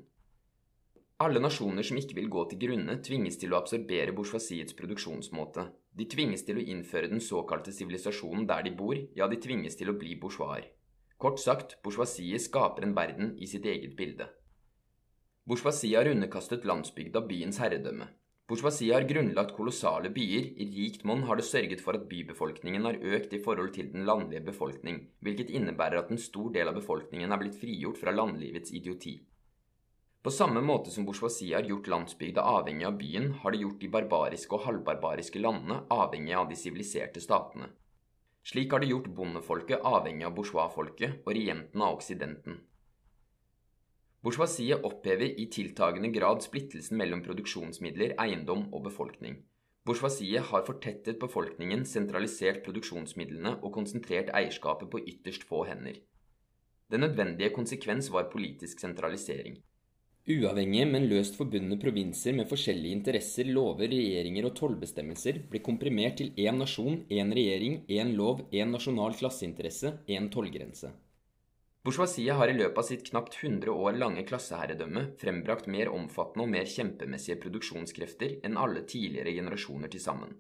Alle 1.25 1.41
nasjoner 1.43 1.83
som 1.83 1.99
ikke 1.99 2.15
vil 2.15 2.29
gå 2.31 2.45
til 2.47 2.61
grunne, 2.63 2.95
tvinges 3.03 3.41
til 3.43 3.51
å 3.51 3.59
absorbere 3.59 4.13
bourgeoisiets 4.15 4.77
produksjonsmåte. 4.79 5.65
De 5.99 6.05
tvinges 6.07 6.45
til 6.47 6.61
å 6.61 6.67
innføre 6.75 7.09
den 7.11 7.19
såkalte 7.19 7.73
sivilisasjonen 7.75 8.45
der 8.47 8.63
de 8.63 8.71
bor, 8.79 8.95
ja, 9.19 9.27
de 9.27 9.39
tvinges 9.43 9.75
til 9.81 9.91
å 9.91 9.97
bli 9.99 10.13
bourgeoiser. 10.15 10.69
Kort 11.19 11.41
sagt, 11.43 11.73
bourgeoisiet 11.83 12.45
skaper 12.45 12.87
en 12.87 12.93
verden 12.95 13.33
i 13.43 13.49
sitt 13.51 13.65
eget 13.67 13.97
bilde. 13.99 14.29
Bourgeoisiet 15.51 15.97
har 15.99 16.11
underkastet 16.13 16.69
landsbygda 16.71 17.25
byens 17.27 17.59
herredømme. 17.59 18.07
Bourgeoisiet 18.47 18.95
har 18.95 19.07
grunnlagt 19.09 19.57
kolossale 19.57 20.13
byer, 20.15 20.47
i 20.55 20.69
rikt 20.77 21.03
monn 21.03 21.25
har 21.27 21.41
det 21.41 21.49
sørget 21.49 21.83
for 21.83 21.99
at 21.99 22.07
bybefolkningen 22.13 22.87
har 22.87 23.01
økt 23.17 23.35
i 23.35 23.43
forhold 23.43 23.75
til 23.75 23.91
den 23.91 24.07
landlige 24.07 24.45
befolkning, 24.53 25.03
hvilket 25.19 25.51
innebærer 25.51 26.05
at 26.05 26.15
en 26.15 26.23
stor 26.29 26.55
del 26.55 26.71
av 26.71 26.79
befolkningen 26.79 27.35
er 27.35 27.43
blitt 27.43 27.59
frigjort 27.59 27.99
fra 27.99 28.15
landlivets 28.15 28.71
idioti. 28.71 29.17
På 30.23 30.31
samme 30.35 30.61
måte 30.61 30.91
som 30.91 31.05
bourgeoisie 31.07 31.55
har 31.55 31.67
gjort 31.69 31.87
landsbygda 31.87 32.43
avhengig 32.43 32.87
av 32.89 32.97
byen, 32.99 33.29
har 33.43 33.55
det 33.55 33.61
gjort 33.63 33.81
de 33.81 33.91
barbariske 33.93 34.57
og 34.57 34.65
halvbarbariske 34.65 35.39
landene 35.39 35.85
avhengig 35.95 36.35
av 36.35 36.49
de 36.51 36.59
siviliserte 36.59 37.23
statene. 37.23 37.69
Slik 38.43 38.73
har 38.73 38.83
det 38.83 38.91
gjort 38.91 39.13
bondefolket 39.15 39.85
avhengig 39.87 40.27
av 40.27 40.35
bourgeoisfolket 40.35 41.21
og 41.23 41.31
regenten 41.37 41.85
av 41.85 41.99
oksidenten. 42.01 42.59
Bourgeoisiet 44.25 44.83
opphever 44.83 45.39
i 45.39 45.47
tiltagende 45.55 46.11
grad 46.11 46.43
splittelsen 46.43 46.99
mellom 46.99 47.23
produksjonsmidler, 47.23 48.17
eiendom 48.19 48.67
og 48.75 48.89
befolkning. 48.89 49.39
Bourgeoisiet 49.87 50.51
har 50.51 50.67
fortettet 50.67 51.21
befolkningen, 51.23 51.87
sentralisert 51.87 52.65
produksjonsmidlene 52.67 53.55
og 53.63 53.73
konsentrert 53.79 54.35
eierskapet 54.35 54.91
på 54.91 55.05
ytterst 55.15 55.47
få 55.49 55.63
hender. 55.71 56.03
Den 56.91 57.07
nødvendige 57.07 57.55
konsekvens 57.55 58.11
var 58.11 58.31
politisk 58.33 58.81
sentralisering. 58.83 59.61
Uavhengige, 60.29 60.85
men 60.85 61.07
løst 61.09 61.39
forbundne 61.41 61.79
provinser 61.81 62.35
med 62.37 62.51
forskjellige 62.51 62.99
interesser, 62.99 63.49
lover, 63.49 63.89
regjeringer 63.89 64.45
og 64.45 64.57
tollbestemmelser 64.59 65.39
blir 65.49 65.63
komprimert 65.65 66.19
til 66.21 66.35
én 66.37 66.59
nasjon, 66.61 66.99
én 67.09 67.33
regjering, 67.33 67.79
én 67.89 68.13
lov, 68.19 68.43
én 68.53 68.69
nasjonal 68.75 69.17
klasseinteresse, 69.17 69.95
én 70.05 70.29
tollgrense. 70.29 70.91
Bourgeoisiet 71.81 72.37
har 72.37 72.53
i 72.53 72.59
løpet 72.59 72.83
av 72.83 72.85
sitt 72.85 73.07
knapt 73.09 73.39
100 73.41 73.73
år 73.73 73.97
lange 73.97 74.27
klasseherredømme 74.29 75.07
frembrakt 75.23 75.71
mer 75.73 75.89
omfattende 75.97 76.45
og 76.45 76.53
mer 76.53 76.69
kjempemessige 76.69 77.39
produksjonskrefter 77.47 78.37
enn 78.45 78.61
alle 78.61 78.85
tidligere 78.85 79.33
generasjoner 79.39 79.89
til 79.95 80.05
sammen. 80.05 80.37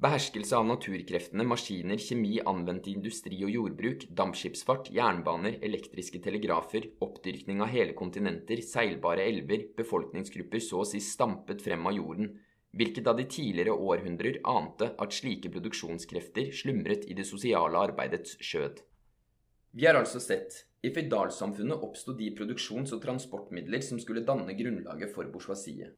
Beherskelse 0.00 0.56
av 0.56 0.64
naturkreftene, 0.64 1.44
maskiner, 1.44 2.00
kjemi 2.00 2.38
anvendt 2.48 2.86
i 2.88 2.94
industri 2.96 3.42
og 3.44 3.50
jordbruk, 3.52 4.06
dampskipsfart, 4.16 4.88
jernbaner, 4.96 5.58
elektriske 5.66 6.22
telegrafer, 6.24 6.86
oppdyrkning 7.04 7.60
av 7.60 7.68
hele 7.68 7.92
kontinenter, 7.98 8.62
seilbare 8.64 9.26
elver, 9.28 9.66
befolkningsgrupper 9.76 10.64
så 10.64 10.80
å 10.80 10.88
si 10.88 11.02
stampet 11.04 11.60
frem 11.60 11.84
av 11.84 11.98
jorden, 11.98 12.32
hvilket 12.72 13.12
av 13.12 13.20
de 13.20 13.28
tidligere 13.28 13.76
århundrer 13.76 14.40
ante 14.48 14.94
at 14.96 15.12
slike 15.12 15.52
produksjonskrefter 15.52 16.48
slumret 16.62 17.04
i 17.04 17.18
det 17.18 17.28
sosiale 17.28 17.84
arbeidets 17.90 18.38
skjød. 18.40 18.80
Vi 19.76 19.84
har 19.84 20.00
altså 20.00 20.22
sett 20.22 20.62
i 20.80 20.94
føydalsamfunnet 20.96 21.84
oppsto 21.84 22.16
de 22.16 22.32
produksjons- 22.40 22.96
og 22.96 23.04
transportmidler 23.04 23.84
som 23.84 24.00
skulle 24.00 24.24
danne 24.24 24.56
grunnlaget 24.56 25.12
for 25.12 25.28
bourgeoisiet. 25.28 25.92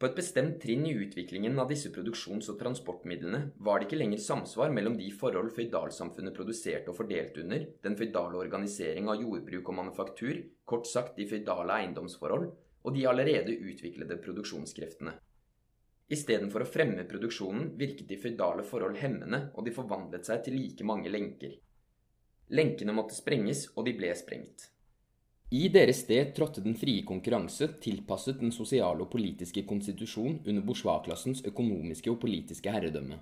På 0.00 0.08
et 0.08 0.14
bestemt 0.16 0.54
trinn 0.62 0.86
i 0.88 0.94
utviklingen 0.96 1.58
av 1.60 1.66
disse 1.68 1.90
produksjons- 1.92 2.46
og 2.48 2.56
transportmidlene 2.62 3.40
var 3.66 3.78
det 3.78 3.90
ikke 3.90 3.98
lenger 4.00 4.22
samsvar 4.24 4.72
mellom 4.72 4.94
de 4.96 5.10
forhold 5.12 5.50
føydalsamfunnet 5.52 6.32
produserte 6.38 6.88
og 6.88 6.96
fordelte 7.02 7.42
under, 7.42 7.66
den 7.84 7.98
føydale 7.98 8.40
organisering 8.40 9.10
av 9.12 9.20
jordbruk 9.20 9.68
og 9.68 9.76
manufaktur, 9.76 10.40
kort 10.64 10.88
sagt 10.88 11.20
de 11.20 11.28
føydale 11.28 11.76
eiendomsforhold, 11.82 12.48
og 12.80 12.96
de 12.96 13.04
allerede 13.12 13.58
utviklede 13.60 14.16
produksjonskreftene. 14.24 15.18
Istedenfor 16.16 16.64
å 16.64 16.72
fremme 16.78 17.04
produksjonen 17.04 17.74
virket 17.76 18.08
de 18.08 18.22
føydale 18.24 18.64
forhold 18.64 18.96
hemmende, 19.04 19.50
og 19.52 19.68
de 19.68 19.76
forvandlet 19.76 20.24
seg 20.32 20.46
til 20.46 20.56
like 20.62 20.86
mange 20.88 21.12
lenker. 21.12 21.58
Lenkene 22.56 22.96
måtte 22.96 23.20
sprenges, 23.20 23.68
og 23.76 23.84
de 23.84 23.98
ble 24.00 24.16
sprengt. 24.16 24.70
I 25.50 25.66
deres 25.66 26.04
sted 26.04 26.28
trådte 26.30 26.62
den 26.62 26.76
frie 26.78 27.02
konkurranse, 27.02 27.66
tilpasset 27.82 28.36
den 28.38 28.52
sosiale 28.54 29.02
og 29.02 29.08
politiske 29.10 29.64
konstitusjon 29.66 30.36
under 30.46 30.62
bourgeoisklassens 30.62 31.40
økonomiske 31.50 32.12
og 32.12 32.20
politiske 32.22 32.70
herredømme. 32.70 33.16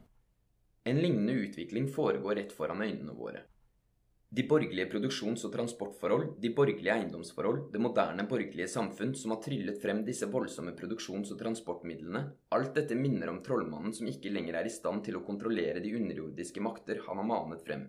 En 0.84 0.98
lignende 1.00 1.38
utvikling 1.46 1.86
foregår 1.88 2.36
rett 2.36 2.52
foran 2.52 2.82
øynene 2.84 3.14
våre. 3.16 3.46
De 4.28 4.44
borgerlige 4.44 4.90
produksjons- 4.92 5.46
og 5.48 5.54
transportforhold, 5.54 6.34
de 6.42 6.50
borgerlige 6.52 6.92
eiendomsforhold, 6.98 7.62
det 7.72 7.80
moderne 7.80 8.26
borgerlige 8.28 8.68
samfunn 8.68 9.14
som 9.16 9.32
har 9.32 9.40
tryllet 9.46 9.80
frem 9.80 10.02
disse 10.04 10.28
voldsomme 10.28 10.74
produksjons- 10.76 11.32
og 11.32 11.40
transportmidlene, 11.40 12.22
alt 12.52 12.74
dette 12.76 12.98
minner 12.98 13.32
om 13.32 13.40
trollmannen 13.40 13.96
som 13.96 14.10
ikke 14.12 14.34
lenger 14.36 14.60
er 14.60 14.68
i 14.68 14.74
stand 14.74 15.00
til 15.08 15.16
å 15.16 15.24
kontrollere 15.24 15.80
de 15.80 15.94
underjordiske 15.96 16.60
makter 16.60 17.00
han 17.08 17.22
har 17.22 17.28
manet 17.32 17.64
frem. 17.64 17.88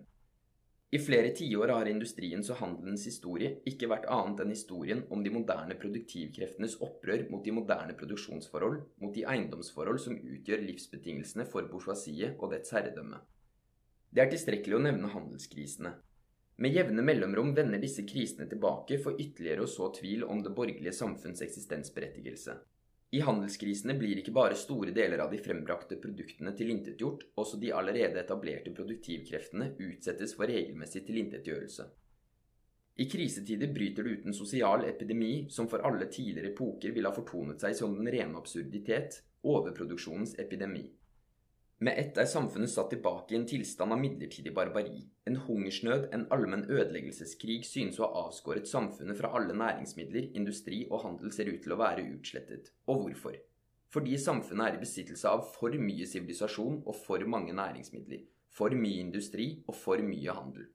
I 0.90 0.98
flere 0.98 1.28
tiår 1.38 1.70
har 1.70 1.86
industriens 1.86 2.48
og 2.50 2.56
handelens 2.58 3.04
historie 3.06 3.52
ikke 3.70 3.86
vært 3.92 4.08
annet 4.10 4.40
enn 4.42 4.50
historien 4.50 5.04
om 5.14 5.20
de 5.22 5.30
moderne 5.30 5.76
produktivkreftenes 5.78 6.74
opprør 6.82 7.28
mot 7.30 7.44
de 7.46 7.54
moderne 7.54 7.94
produksjonsforhold, 8.00 8.80
mot 8.98 9.14
de 9.14 9.22
eiendomsforhold 9.22 10.00
som 10.02 10.18
utgjør 10.18 10.64
livsbetingelsene 10.66 11.46
for 11.52 11.68
bourgeoisiet 11.70 12.34
og 12.42 12.50
dets 12.56 12.74
herredømme. 12.74 13.22
Det 14.10 14.24
er 14.24 14.32
tilstrekkelig 14.32 14.80
å 14.80 14.82
nevne 14.88 15.12
handelskrisene. 15.14 15.94
Med 16.60 16.74
jevne 16.74 17.06
mellomrom 17.06 17.54
vender 17.54 17.78
disse 17.78 18.02
krisene 18.02 18.50
tilbake 18.50 18.98
for 18.98 19.14
ytterligere 19.14 19.62
å 19.64 19.70
så 19.70 19.92
tvil 19.94 20.26
om 20.26 20.42
det 20.42 20.56
borgerlige 20.58 20.96
samfunns 20.98 21.46
eksistensberettigelse. 21.46 22.58
I 23.10 23.20
handelskrisene 23.26 23.96
blir 23.98 24.20
ikke 24.20 24.34
bare 24.34 24.58
store 24.58 24.92
deler 24.94 25.24
av 25.24 25.32
de 25.32 25.40
frembrakte 25.42 25.96
produktene 25.98 26.52
tilintetgjort, 26.54 27.24
også 27.42 27.58
de 27.58 27.72
allerede 27.74 28.20
etablerte 28.22 28.70
produktivkreftene 28.76 29.72
utsettes 29.82 30.36
for 30.38 30.46
regelmessig 30.46 31.02
tilintetgjørelse. 31.08 31.88
I 33.02 33.08
krisetider 33.10 33.72
bryter 33.74 34.06
det 34.06 34.12
ut 34.14 34.28
en 34.28 34.36
sosial 34.36 34.84
epidemi 34.86 35.48
som 35.50 35.66
for 35.72 35.82
alle 35.88 36.06
tidligere 36.12 36.52
epoker 36.52 36.94
ville 36.94 37.10
ha 37.10 37.16
fortonet 37.16 37.62
seg 37.64 37.74
som 37.78 37.96
den 37.96 38.10
rene 38.12 38.38
absurditet, 38.38 39.22
overproduksjonens 39.42 40.36
epidemi. 40.38 40.84
Med 41.80 41.96
ett 41.96 42.18
er 42.20 42.26
samfunnet 42.28 42.68
satt 42.68 42.90
tilbake 42.92 43.32
i 43.32 43.36
en 43.38 43.46
tilstand 43.48 43.94
av 43.94 44.00
midlertidig 44.02 44.50
barbari. 44.52 44.98
En 45.24 45.38
hungersnød, 45.46 46.10
en 46.12 46.26
allmenn 46.34 46.66
ødeleggelseskrig 46.68 47.62
synes 47.64 47.96
å 47.96 48.04
ha 48.04 48.26
avskåret 48.26 48.68
samfunnet 48.68 49.16
fra 49.16 49.30
alle 49.38 49.56
næringsmidler, 49.56 50.26
industri 50.36 50.82
og 50.90 51.06
handel 51.06 51.32
ser 51.32 51.48
ut 51.48 51.62
til 51.64 51.72
å 51.72 51.80
være 51.80 52.04
utslettet. 52.18 52.68
Og 52.84 53.06
hvorfor? 53.06 53.38
Fordi 53.96 54.20
samfunnet 54.20 54.66
er 54.66 54.76
i 54.76 54.82
besittelse 54.84 55.32
av 55.32 55.46
for 55.54 55.72
mye 55.88 56.04
sivilisasjon 56.12 56.82
og 56.84 57.00
for 57.00 57.24
mange 57.24 57.56
næringsmidler, 57.56 58.26
for 58.52 58.76
mye 58.76 59.00
industri 59.00 59.48
og 59.64 59.80
for 59.80 60.04
mye 60.04 60.36
handel. 60.36 60.68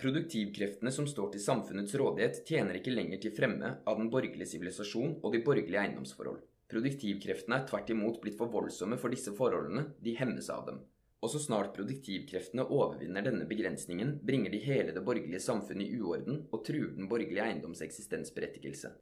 Produktivkreftene 0.00 0.94
som 0.94 1.04
står 1.10 1.34
til 1.34 1.44
samfunnets 1.44 1.92
rådighet, 2.00 2.46
tjener 2.48 2.80
ikke 2.80 2.96
lenger 2.96 3.20
til 3.26 3.36
fremme 3.36 3.76
av 3.84 4.00
den 4.00 4.08
borgerlige 4.08 4.54
sivilisasjon 4.54 5.18
og 5.20 5.34
de 5.36 5.44
borgerlige 5.44 5.84
eiendomsforhold. 5.84 6.40
Produktivkreftene 6.68 7.62
er 7.62 7.66
tvert 7.68 7.90
imot 7.94 8.20
blitt 8.20 8.36
for 8.36 8.52
voldsomme 8.52 8.98
for 9.00 9.12
disse 9.12 9.32
forholdene, 9.36 9.86
de 10.04 10.12
hemmes 10.18 10.50
av 10.52 10.66
dem. 10.66 10.82
Og 11.24 11.32
så 11.32 11.40
snart 11.42 11.72
produktivkreftene 11.74 12.66
overvinner 12.68 13.24
denne 13.24 13.46
begrensningen, 13.48 14.18
bringer 14.22 14.52
de 14.52 14.60
hele 14.62 14.92
det 14.94 15.02
borgerlige 15.06 15.40
samfunnet 15.42 15.88
i 15.88 15.96
uorden 15.98 16.44
og 16.52 16.62
truer 16.68 16.92
den 16.94 17.08
borgerlige 17.10 17.46
eiendoms 17.46 17.80
eksistensberettigelse. 17.86 18.92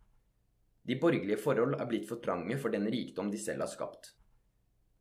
De 0.87 0.97
borgerlige 1.03 1.43
forhold 1.43 1.75
er 1.75 1.91
blitt 1.91 2.07
for 2.09 2.23
trange 2.23 2.57
for 2.63 2.71
den 2.71 2.87
rikdom 2.93 3.35
de 3.35 3.43
selv 3.43 3.67
har 3.67 3.73
skapt. 3.73 4.15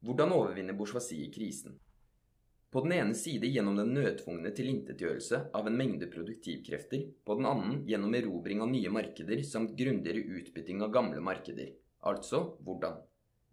Hvordan 0.02 0.34
overvinner 0.34 0.74
bourgeoisiet 0.74 1.32
krisen? 1.38 1.78
På 2.74 2.82
den 2.84 2.98
ene 2.98 3.16
side 3.16 3.48
gjennom 3.48 3.78
den 3.78 3.94
nødtvungne 3.96 4.50
tilintetgjørelse 4.58 5.46
av 5.56 5.70
en 5.70 5.78
mengde 5.78 6.10
produktivkrefter, 6.12 7.06
på 7.24 7.38
den 7.38 7.48
annen 7.48 7.78
gjennom 7.88 8.18
erobring 8.18 8.66
av 8.66 8.74
nye 8.74 8.92
markeder 8.92 9.46
samt 9.48 9.78
grundigere 9.80 10.26
utbytting 10.42 10.82
av 10.84 10.92
gamle 10.92 11.22
markeder. 11.24 11.70
Altså 12.06 12.42
hvordan? 12.66 13.02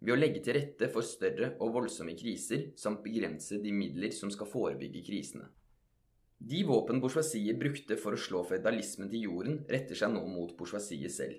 Ved 0.03 0.13
å 0.13 0.19
legge 0.19 0.41
til 0.43 0.57
rette 0.57 0.89
for 0.91 1.05
større 1.07 1.53
og 1.63 1.73
voldsomme 1.77 2.13
kriser, 2.19 2.71
samt 2.75 3.01
begrense 3.05 3.57
de 3.63 3.71
midler 3.71 4.11
som 4.11 4.31
skal 4.33 4.49
forebygge 4.51 5.03
krisene. 5.07 5.47
De 6.43 6.59
våpen 6.67 6.99
bourgeoisiet 6.99 7.55
brukte 7.55 7.95
for 7.95 8.15
å 8.15 8.19
slå 8.19 8.41
føydalismen 8.43 9.07
til 9.11 9.29
jorden, 9.29 9.61
retter 9.71 9.95
seg 9.95 10.11
nå 10.11 10.25
mot 10.27 10.51
bourgeoisiet 10.59 11.13
selv. 11.15 11.37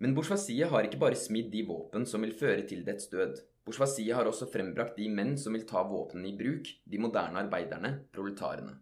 Men 0.00 0.16
bourgeoisiet 0.16 0.72
har 0.72 0.88
ikke 0.88 1.02
bare 1.02 1.18
smidd 1.20 1.50
de 1.52 1.66
våpen 1.68 2.08
som 2.08 2.24
vil 2.24 2.32
føre 2.34 2.64
til 2.66 2.80
dets 2.86 3.10
død. 3.12 3.36
Bourgeoisiet 3.68 4.16
har 4.16 4.26
også 4.26 4.48
frembrakt 4.50 4.96
de 4.96 5.10
menn 5.12 5.36
som 5.38 5.52
vil 5.54 5.68
ta 5.68 5.84
våpnene 5.86 6.32
i 6.32 6.34
bruk, 6.38 6.72
de 6.88 6.98
moderne 6.98 7.44
arbeiderne, 7.44 7.92
proletarene. 8.10 8.78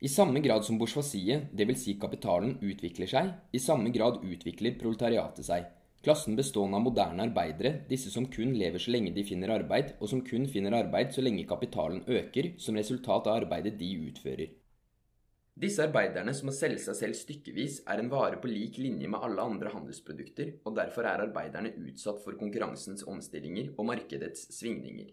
I 0.00 0.08
samme 0.10 0.40
grad 0.42 0.64
som 0.64 0.80
bourgeoisiet, 0.80 1.52
dvs. 1.52 1.84
Si 1.84 1.94
kapitalen, 2.00 2.56
utvikler 2.64 3.08
seg, 3.08 3.30
i 3.52 3.60
samme 3.62 3.92
grad 3.94 4.24
utvikler 4.24 4.80
proletariatet 4.80 5.46
seg. 5.46 5.68
Klassen 6.04 6.36
bestående 6.36 6.76
av 6.76 6.82
moderne 6.84 7.24
arbeidere, 7.24 7.78
disse 7.88 8.10
som 8.12 8.26
kun 8.28 8.50
lever 8.60 8.82
så 8.82 8.92
lenge 8.92 9.14
de 9.16 9.22
finner 9.24 9.54
arbeid, 9.54 9.94
og 10.04 10.10
som 10.10 10.20
kun 10.26 10.44
finner 10.52 10.76
arbeid 10.76 11.14
så 11.14 11.22
lenge 11.24 11.46
kapitalen 11.48 12.02
øker 12.04 12.50
som 12.60 12.76
resultat 12.76 13.30
av 13.30 13.38
arbeidet 13.40 13.78
de 13.80 13.88
utfører. 14.10 14.50
Disse 15.56 15.86
arbeiderne 15.86 16.34
som 16.36 16.50
må 16.50 16.52
selge 16.52 16.82
seg 16.82 16.98
selv 16.98 17.16
stykkevis, 17.16 17.78
er 17.88 18.02
en 18.02 18.10
vare 18.12 18.36
på 18.42 18.50
lik 18.50 18.76
linje 18.82 19.08
med 19.08 19.24
alle 19.24 19.46
andre 19.48 19.72
handelsprodukter, 19.72 20.50
og 20.66 20.76
derfor 20.76 21.08
er 21.08 21.24
arbeiderne 21.24 21.72
utsatt 21.86 22.20
for 22.24 22.36
konkurransens 22.36 23.06
omstillinger 23.08 23.72
og 23.78 23.88
markedets 23.94 24.48
svingninger. 24.58 25.08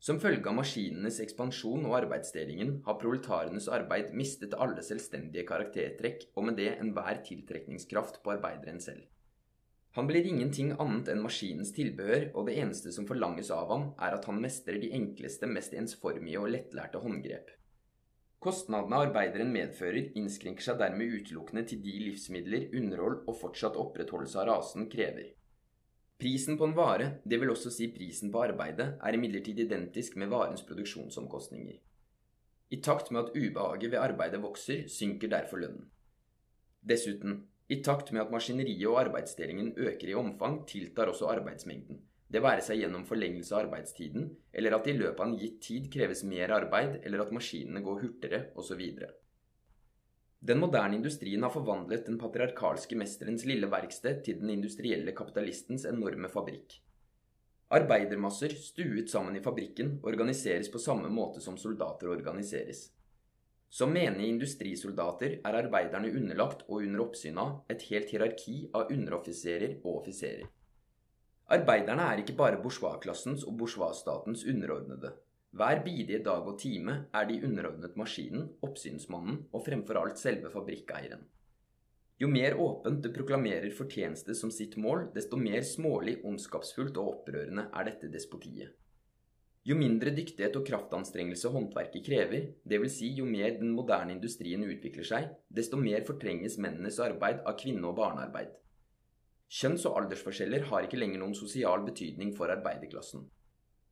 Som 0.00 0.22
følge 0.22 0.46
av 0.46 0.54
maskinenes 0.56 1.18
ekspansjon 1.20 1.84
og 1.90 1.98
arbeidsdelingen 1.98 2.78
har 2.86 3.00
proletarenes 3.02 3.68
arbeid 3.68 4.14
mistet 4.16 4.56
alle 4.56 4.80
selvstendige 4.86 5.44
karaktertrekk, 5.52 6.30
og 6.38 6.48
med 6.48 6.60
det 6.62 6.70
enhver 6.78 7.20
tiltrekningskraft 7.28 8.22
på 8.22 8.36
arbeideren 8.38 8.80
selv. 8.80 9.04
Han 9.98 10.06
blir 10.06 10.26
ingenting 10.30 10.68
annet 10.78 11.08
enn 11.10 11.24
maskinens 11.24 11.72
tilbehør, 11.74 12.28
og 12.38 12.44
det 12.46 12.52
eneste 12.62 12.92
som 12.94 13.06
forlanges 13.08 13.48
av 13.50 13.64
ham, 13.72 13.86
er 13.98 14.14
at 14.14 14.28
han 14.30 14.36
mestrer 14.38 14.78
de 14.78 14.92
enkleste, 14.94 15.48
mest 15.50 15.72
ensformige 15.74 16.38
og 16.38 16.52
lettlærte 16.54 17.00
håndgrep. 17.02 17.48
Kostnadene 18.38 19.00
arbeideren 19.08 19.50
medfører, 19.50 20.12
innskrenker 20.14 20.62
seg 20.68 20.78
dermed 20.78 21.16
utelukkende 21.16 21.64
til 21.66 21.82
de 21.82 21.96
livsmidler, 22.04 22.68
underhold 22.78 23.24
og 23.24 23.40
fortsatt 23.40 23.80
opprettholdelse 23.82 24.38
av 24.38 24.46
rasen 24.52 24.86
krever. 24.92 25.32
Prisen 26.22 26.62
på 26.62 26.70
en 26.70 26.78
vare, 26.78 27.10
det 27.26 27.42
vil 27.42 27.50
også 27.50 27.74
si 27.74 27.90
prisen 27.90 28.30
på 28.30 28.44
arbeidet, 28.46 28.92
er 29.02 29.18
imidlertid 29.18 29.66
identisk 29.66 30.14
med 30.22 30.30
varens 30.30 30.62
produksjonsomkostninger. 30.70 31.82
I 32.70 32.82
takt 32.86 33.10
med 33.10 33.24
at 33.24 33.34
ubehaget 33.34 33.90
ved 33.90 33.98
arbeidet 33.98 34.44
vokser, 34.46 34.86
synker 34.86 35.34
derfor 35.34 35.58
lønnen. 35.66 35.90
Dessuten, 36.86 37.47
i 37.68 37.82
takt 37.84 38.12
med 38.12 38.22
at 38.24 38.32
maskineriet 38.32 38.86
og 38.88 39.00
arbeidsdelingen 39.02 39.74
øker 39.76 40.08
i 40.08 40.16
omfang, 40.16 40.62
tiltar 40.68 41.10
også 41.12 41.28
arbeidsmengden. 41.28 42.00
Det 42.28 42.42
være 42.44 42.64
seg 42.64 42.82
gjennom 42.82 43.06
forlengelse 43.08 43.54
av 43.54 43.66
arbeidstiden, 43.66 44.26
eller 44.52 44.76
at 44.76 44.84
det 44.84 44.94
i 44.94 44.98
løpet 44.98 45.20
av 45.20 45.30
en 45.30 45.38
gitt 45.40 45.60
tid 45.64 45.86
kreves 45.92 46.24
mer 46.28 46.52
arbeid, 46.56 46.98
eller 47.04 47.24
at 47.24 47.32
maskinene 47.32 47.80
går 47.84 48.02
hurtigere, 48.02 48.42
osv. 48.56 48.82
Den 50.40 50.60
moderne 50.62 50.96
industrien 51.00 51.42
har 51.42 51.52
forvandlet 51.52 52.04
den 52.06 52.18
patriarkalske 52.20 52.96
mesterens 53.00 53.46
lille 53.48 53.68
verksted 53.72 54.20
til 54.24 54.38
den 54.42 54.52
industrielle 54.54 55.16
kapitalistens 55.16 55.88
enorme 55.88 56.28
fabrikk. 56.32 56.76
Arbeidermasser 57.74 58.54
stuet 58.56 59.10
sammen 59.12 59.36
i 59.36 59.42
fabrikken 59.44 59.98
organiseres 60.08 60.70
på 60.72 60.80
samme 60.80 61.10
måte 61.12 61.42
som 61.44 61.58
soldater 61.60 62.08
organiseres. 62.12 62.86
Som 63.68 63.92
menige 63.92 64.30
industrisoldater 64.32 65.38
er 65.44 65.56
arbeiderne 65.58 66.08
underlagt 66.16 66.64
og 66.68 66.80
under 66.82 67.02
oppsyn 67.04 67.38
av 67.40 67.72
et 67.72 67.84
helt 67.90 68.08
hierarki 68.14 68.62
av 68.72 68.92
underoffiserer 68.94 69.74
og 69.82 69.98
offiserer. 70.00 70.46
Arbeiderne 71.52 72.06
er 72.12 72.22
ikke 72.22 72.36
bare 72.36 72.60
bourgeoisklassens 72.60 73.44
og 73.48 73.58
bourgeoisstatens 73.60 74.44
underordnede. 74.48 75.12
Hver 75.56 75.82
bidige 75.84 76.20
dag 76.24 76.48
og 76.48 76.58
time 76.60 76.96
er 77.12 77.28
de 77.28 77.38
underordnet 77.44 77.96
maskinen, 77.96 78.50
oppsynsmannen 78.64 79.44
og 79.52 79.64
fremfor 79.64 80.00
alt 80.00 80.20
selve 80.20 80.50
fabrikkeieren. 80.52 81.24
Jo 82.20 82.28
mer 82.28 82.56
åpent 82.60 83.04
det 83.04 83.14
proklamerer 83.14 83.70
fortjeneste 83.76 84.34
som 84.34 84.50
sitt 84.50 84.76
mål, 84.76 85.06
desto 85.14 85.38
mer 85.40 85.62
smålig, 85.62 86.18
ondskapsfullt 86.26 86.96
og 86.98 87.12
opprørende 87.14 87.68
er 87.72 87.88
dette 87.88 88.10
despotiet. 88.12 88.74
Jo 89.66 89.76
mindre 89.76 90.12
dyktighet 90.14 90.54
og 90.56 90.64
kraftanstrengelse 90.68 91.50
håndverket 91.52 92.04
krever, 92.06 92.46
dvs. 92.68 92.94
Si 93.00 93.10
jo 93.18 93.26
mer 93.28 93.58
den 93.58 93.74
moderne 93.76 94.14
industrien 94.14 94.62
utvikler 94.64 95.04
seg, 95.04 95.32
desto 95.50 95.80
mer 95.80 96.06
fortrenges 96.08 96.58
mennenes 96.62 97.00
arbeid 97.04 97.42
av 97.44 97.58
kvinne- 97.60 97.90
og 97.90 97.98
barnearbeid. 97.98 98.54
Kjønns- 99.48 99.84
og 99.88 99.98
aldersforskjeller 100.02 100.68
har 100.70 100.86
ikke 100.86 101.00
lenger 101.00 101.20
noen 101.20 101.34
sosial 101.36 101.84
betydning 101.84 102.34
for 102.36 102.52
arbeiderklassen. 102.52 103.26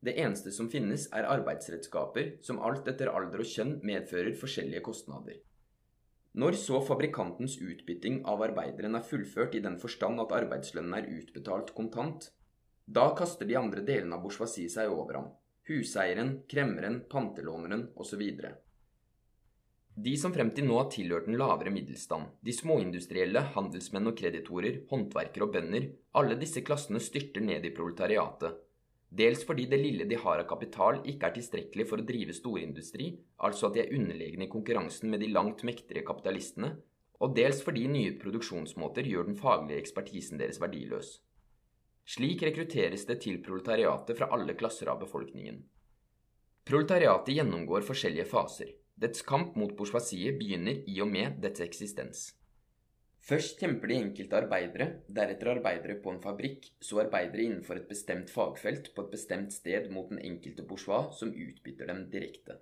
Det 0.04 0.14
eneste 0.20 0.52
som 0.52 0.68
finnes, 0.70 1.08
er 1.12 1.28
arbeidsredskaper 1.28 2.36
som 2.44 2.60
alt 2.62 2.88
etter 2.88 3.08
alder 3.10 3.42
og 3.42 3.48
kjønn 3.50 3.78
medfører 3.82 4.36
forskjellige 4.36 4.84
kostnader. 4.84 5.40
Når 6.36 6.58
så 6.60 6.82
fabrikantens 6.84 7.56
utbytting 7.64 8.20
av 8.28 8.42
arbeideren 8.44 8.98
er 8.98 9.04
fullført 9.08 9.56
i 9.56 9.62
den 9.64 9.78
forstand 9.80 10.20
at 10.20 10.34
arbeidslønnen 10.36 10.98
er 10.98 11.08
utbetalt 11.08 11.72
kontant, 11.74 12.28
da 12.86 13.08
kaster 13.16 13.48
de 13.48 13.56
andre 13.56 13.80
delene 13.80 14.18
av 14.18 14.22
bourgeoisie 14.22 14.68
seg 14.70 14.92
over 14.92 15.16
ham. 15.16 15.30
Huseieren, 15.66 16.42
kremmeren, 16.50 17.00
pantelåneren 17.10 17.88
osv. 17.96 18.22
De 19.96 20.12
som 20.20 20.34
frem 20.34 20.52
til 20.54 20.68
nå 20.68 20.76
har 20.78 20.90
tilhørt 20.92 21.26
den 21.26 21.38
lavere 21.40 21.72
middelstand, 21.72 22.36
de 22.44 22.52
småindustrielle, 22.52 23.42
handelsmenn 23.56 24.12
og 24.12 24.18
kreditorer, 24.18 24.82
håndverkere 24.90 25.48
og 25.48 25.56
bønder, 25.56 25.88
alle 26.20 26.36
disse 26.38 26.62
klassene 26.66 27.00
styrter 27.00 27.44
ned 27.44 27.64
i 27.64 27.72
proletariatet, 27.74 28.60
Dels 29.16 29.44
fordi 29.46 29.66
det 29.70 29.78
lille 29.78 30.04
de 30.04 30.18
har 30.18 30.40
av 30.42 30.48
kapital 30.50 30.98
ikke 31.06 31.28
er 31.28 31.34
tilstrekkelig 31.36 31.86
for 31.88 32.02
å 32.02 32.06
drive 32.06 32.34
storindustri, 32.34 33.12
altså 33.38 33.68
at 33.68 33.76
de 33.76 33.84
er 33.84 33.94
underlegne 33.94 34.48
i 34.48 34.50
konkurransen 34.50 35.12
med 35.12 35.22
de 35.22 35.30
langt 35.30 35.62
mektigere 35.64 36.04
kapitalistene, 36.06 36.72
og 37.22 37.36
dels 37.36 37.62
fordi 37.64 37.86
nye 37.88 38.16
produksjonsmåter 38.20 39.06
gjør 39.08 39.30
den 39.30 39.38
faglige 39.38 39.80
ekspertisen 39.80 40.42
deres 40.42 40.58
verdiløs. 40.60 41.20
Slik 42.06 42.44
rekrutteres 42.46 43.02
det 43.08 43.18
til 43.24 43.40
proletariatet 43.42 44.18
fra 44.18 44.30
alle 44.34 44.54
klasser 44.54 44.92
av 44.92 45.00
befolkningen. 45.02 45.58
Proletariatet 46.66 47.34
gjennomgår 47.34 47.86
forskjellige 47.86 48.28
faser. 48.30 48.72
Dets 48.96 49.24
kamp 49.26 49.56
mot 49.58 49.74
bourgeoisiet 49.76 50.38
begynner 50.38 50.84
i 50.88 51.00
og 51.02 51.10
med 51.10 51.40
dets 51.42 51.62
eksistens. 51.66 52.28
Først 53.26 53.58
kjemper 53.58 53.90
de 53.90 53.96
enkelte 53.98 54.38
arbeidere, 54.38 54.86
deretter 55.10 55.50
arbeidere 55.50 55.96
på 56.02 56.12
en 56.12 56.20
fabrikk, 56.22 56.68
så 56.78 57.00
arbeidere 57.02 57.42
innenfor 57.42 57.80
et 57.80 57.88
bestemt 57.90 58.30
fagfelt 58.30 58.92
på 58.94 59.02
et 59.02 59.12
bestemt 59.16 59.50
sted 59.54 59.90
mot 59.90 60.06
den 60.12 60.22
enkelte 60.22 60.62
bourgeois 60.62 61.10
som 61.18 61.34
utbytter 61.34 61.90
dem 61.90 62.04
direkte. 62.12 62.60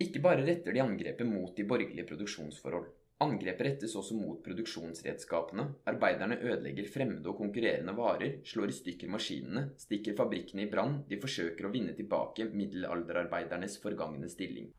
Ikke 0.00 0.22
bare 0.24 0.46
retter 0.46 0.72
de 0.72 0.80
angrepet 0.80 1.28
mot 1.28 1.52
de 1.56 1.68
borgerlige 1.68 2.08
produksjonsforhold. 2.08 2.88
Angrepet 3.20 3.66
rettes 3.66 3.94
også 4.00 4.16
mot 4.16 4.38
produksjonsredskapene. 4.44 5.66
Arbeiderne 5.92 6.38
ødelegger 6.40 6.86
fremmede 6.88 7.28
og 7.28 7.36
konkurrerende 7.42 7.92
varer, 7.92 8.38
slår 8.48 8.72
i 8.72 8.76
stykker 8.78 9.10
maskinene, 9.12 9.66
stikker 9.82 10.16
fabrikkene 10.16 10.64
i 10.64 10.70
brann, 10.72 11.02
de 11.08 11.18
forsøker 11.20 11.68
å 11.68 11.72
vinne 11.74 11.92
tilbake 11.98 12.48
middelalderarbeidernes 12.48 13.76
forgangne 13.82 14.30
stilling. 14.32 14.70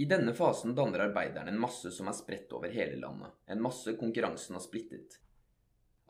I 0.00 0.06
denne 0.08 0.32
fasen 0.32 0.72
danner 0.72 1.04
arbeiderne 1.10 1.52
en 1.52 1.60
masse 1.60 1.92
som 1.92 2.08
er 2.08 2.16
spredt 2.16 2.52
over 2.56 2.72
hele 2.72 2.96
landet, 2.96 3.36
en 3.52 3.60
masse 3.60 3.92
konkurransen 4.00 4.56
har 4.56 4.64
splittet. 4.64 5.18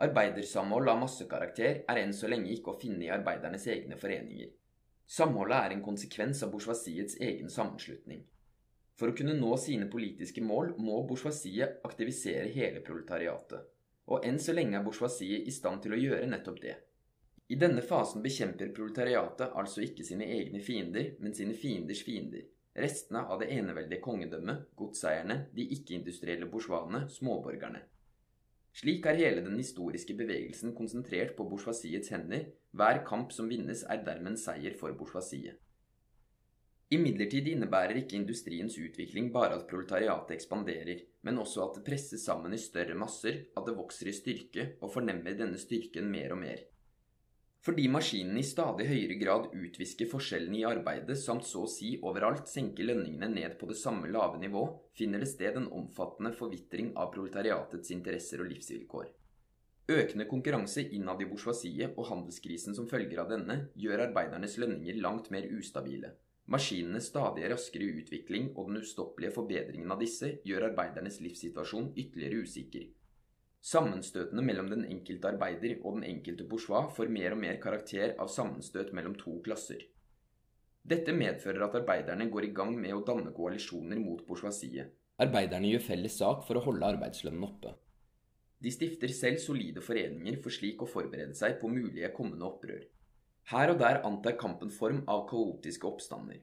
Arbeidersamhold 0.01 0.89
av 0.89 1.03
massekarakter 1.03 1.83
er 1.83 1.99
enn 2.05 2.15
så 2.15 2.31
lenge 2.31 2.55
ikke 2.55 2.77
å 2.77 2.79
finne 2.79 3.09
i 3.09 3.11
arbeidernes 3.11 3.67
egne 3.75 3.99
foreninger. 3.99 4.55
Samholdet 5.11 5.59
er 5.59 5.75
en 5.75 5.83
konsekvens 5.83 6.45
av 6.47 6.55
bourgeoisiets 6.55 7.19
egen 7.19 7.51
sammenslutning. 7.51 8.23
For 9.01 9.09
å 9.09 9.17
kunne 9.17 9.33
nå 9.33 9.55
sine 9.57 9.87
politiske 9.89 10.43
mål 10.45 10.75
må 10.77 10.99
bourgeoisiet 11.09 11.79
aktivisere 11.89 12.51
hele 12.53 12.83
proletariatet. 12.85 13.63
Og 14.13 14.27
enn 14.29 14.37
så 14.43 14.53
lenge 14.53 14.77
er 14.77 14.85
bourgeoisiet 14.85 15.47
i 15.49 15.55
stand 15.57 15.81
til 15.81 15.95
å 15.97 16.01
gjøre 16.01 16.27
nettopp 16.29 16.59
det. 16.61 16.75
I 17.49 17.57
denne 17.63 17.81
fasen 17.81 18.21
bekjemper 18.21 18.75
proletariatet 18.77 19.57
altså 19.63 19.81
ikke 19.87 20.05
sine 20.05 20.29
egne 20.35 20.61
fiender, 20.61 21.15
men 21.25 21.33
sine 21.35 21.57
fienders 21.57 22.03
fiender. 22.05 22.45
Restene 22.77 23.25
av 23.25 23.41
det 23.41 23.49
eneveldige 23.57 24.05
kongedømmet, 24.05 24.69
godseierne, 24.77 25.39
de 25.57 25.65
ikke-industrielle 25.79 26.51
bourgeoisene, 26.53 27.07
småborgerne. 27.17 27.81
Slik 28.77 29.09
er 29.09 29.19
hele 29.23 29.41
den 29.49 29.57
historiske 29.57 30.15
bevegelsen 30.21 30.77
konsentrert 30.77 31.33
på 31.41 31.49
bourgeoisiets 31.49 32.13
hender, 32.13 32.51
hver 32.77 33.01
kamp 33.09 33.33
som 33.33 33.49
vinnes 33.49 33.83
er 33.89 34.05
dermed 34.05 34.35
en 34.37 34.41
seier 34.45 34.77
for 34.77 34.93
bourgeoisiet. 34.93 35.57
Imidlertid 36.91 37.47
innebærer 37.47 38.01
ikke 38.01 38.17
industriens 38.19 38.75
utvikling 38.83 39.29
bare 39.31 39.61
at 39.61 39.69
proletariatet 39.71 40.33
ekspanderer, 40.35 41.05
men 41.23 41.37
også 41.39 41.63
at 41.69 41.77
det 41.79 41.85
presses 41.87 42.25
sammen 42.27 42.57
i 42.57 42.59
større 42.59 42.97
masser, 42.99 43.45
at 43.55 43.67
det 43.69 43.77
vokser 43.77 44.09
i 44.11 44.15
styrke 44.17 44.65
og 44.81 44.91
fornemmer 44.97 45.37
denne 45.39 45.61
styrken 45.61 46.09
mer 46.11 46.35
og 46.35 46.41
mer. 46.41 46.65
Fordi 47.63 47.85
maskinene 47.93 48.41
i 48.41 48.49
stadig 48.49 48.87
høyere 48.89 49.19
grad 49.21 49.53
utvisker 49.53 50.09
forskjellene 50.11 50.59
i 50.59 50.65
arbeidet 50.67 51.15
samt 51.21 51.47
så 51.47 51.63
å 51.63 51.71
si 51.71 51.93
overalt 52.09 52.49
senker 52.51 52.89
lønningene 52.89 53.29
ned 53.35 53.55
på 53.61 53.69
det 53.71 53.77
samme 53.79 54.11
lave 54.11 54.41
nivå, 54.41 54.63
finner 54.97 55.23
det 55.23 55.29
sted 55.31 55.61
en 55.61 55.69
omfattende 55.69 56.33
forvitring 56.35 56.95
av 56.97 57.13
proletariatets 57.13 57.93
interesser 57.95 58.43
og 58.43 58.49
livsvilkår. 58.51 59.13
Økende 59.91 60.27
konkurranse 60.31 60.89
innad 60.97 61.23
i 61.23 61.29
bourgeoisiet 61.29 61.95
og 61.95 62.09
handelskrisen 62.11 62.75
som 62.75 62.91
følger 62.91 63.23
av 63.23 63.31
denne, 63.31 63.59
gjør 63.79 64.07
arbeidernes 64.09 64.57
lønninger 64.59 64.99
langt 65.05 65.31
mer 65.35 65.47
ustabile. 65.55 66.15
Maskinenes 66.51 67.11
stadig 67.13 67.47
raskere 67.53 67.93
utvikling 68.01 68.51
og 68.57 68.71
den 68.71 68.81
ustoppelige 68.83 69.35
forbedringen 69.37 69.93
av 69.95 70.01
disse 70.03 70.37
gjør 70.47 70.73
arbeidernes 70.73 71.21
livssituasjon 71.23 71.93
ytterligere 71.95 72.43
usikker, 72.43 72.89
Sammenstøtene 73.61 74.41
mellom 74.41 74.71
den 74.73 74.87
enkelte 74.89 75.29
arbeider 75.35 75.75
og 75.85 75.99
den 75.99 76.07
enkelte 76.09 76.47
bourgeois 76.49 76.95
får 76.97 77.11
mer 77.13 77.35
og 77.35 77.43
mer 77.43 77.59
karakter 77.61 78.15
av 78.17 78.31
sammenstøt 78.33 78.95
mellom 78.97 79.19
to 79.21 79.35
klasser. 79.45 79.83
Dette 80.81 81.13
medfører 81.13 81.67
at 81.67 81.77
arbeiderne 81.83 82.31
går 82.33 82.47
i 82.49 82.55
gang 82.57 82.73
med 82.81 82.95
å 82.97 83.03
danne 83.05 83.35
koalisjoner 83.37 84.01
mot 84.01 84.23
bourgeoisiet. 84.25 84.95
Arbeiderne 85.21 85.75
gjør 85.75 85.85
felles 85.91 86.17
sak 86.17 86.47
for 86.47 86.57
å 86.57 86.65
holde 86.65 86.89
arbeidslønnen 86.95 87.45
oppe. 87.45 87.75
De 88.61 88.73
stifter 88.73 89.13
selv 89.13 89.43
solide 89.45 89.85
foreninger 89.85 90.41
for 90.41 90.57
slik 90.57 90.81
å 90.81 90.89
forberede 90.89 91.37
seg 91.37 91.61
på 91.61 91.69
mulige 91.69 92.09
kommende 92.17 92.49
opprør. 92.49 92.81
Her 93.51 93.73
og 93.73 93.81
der 93.81 94.05
antar 94.07 94.37
kampen 94.39 94.71
form 94.71 95.03
av 95.11 95.25
kaotiske 95.31 95.89
oppstander. 95.89 96.39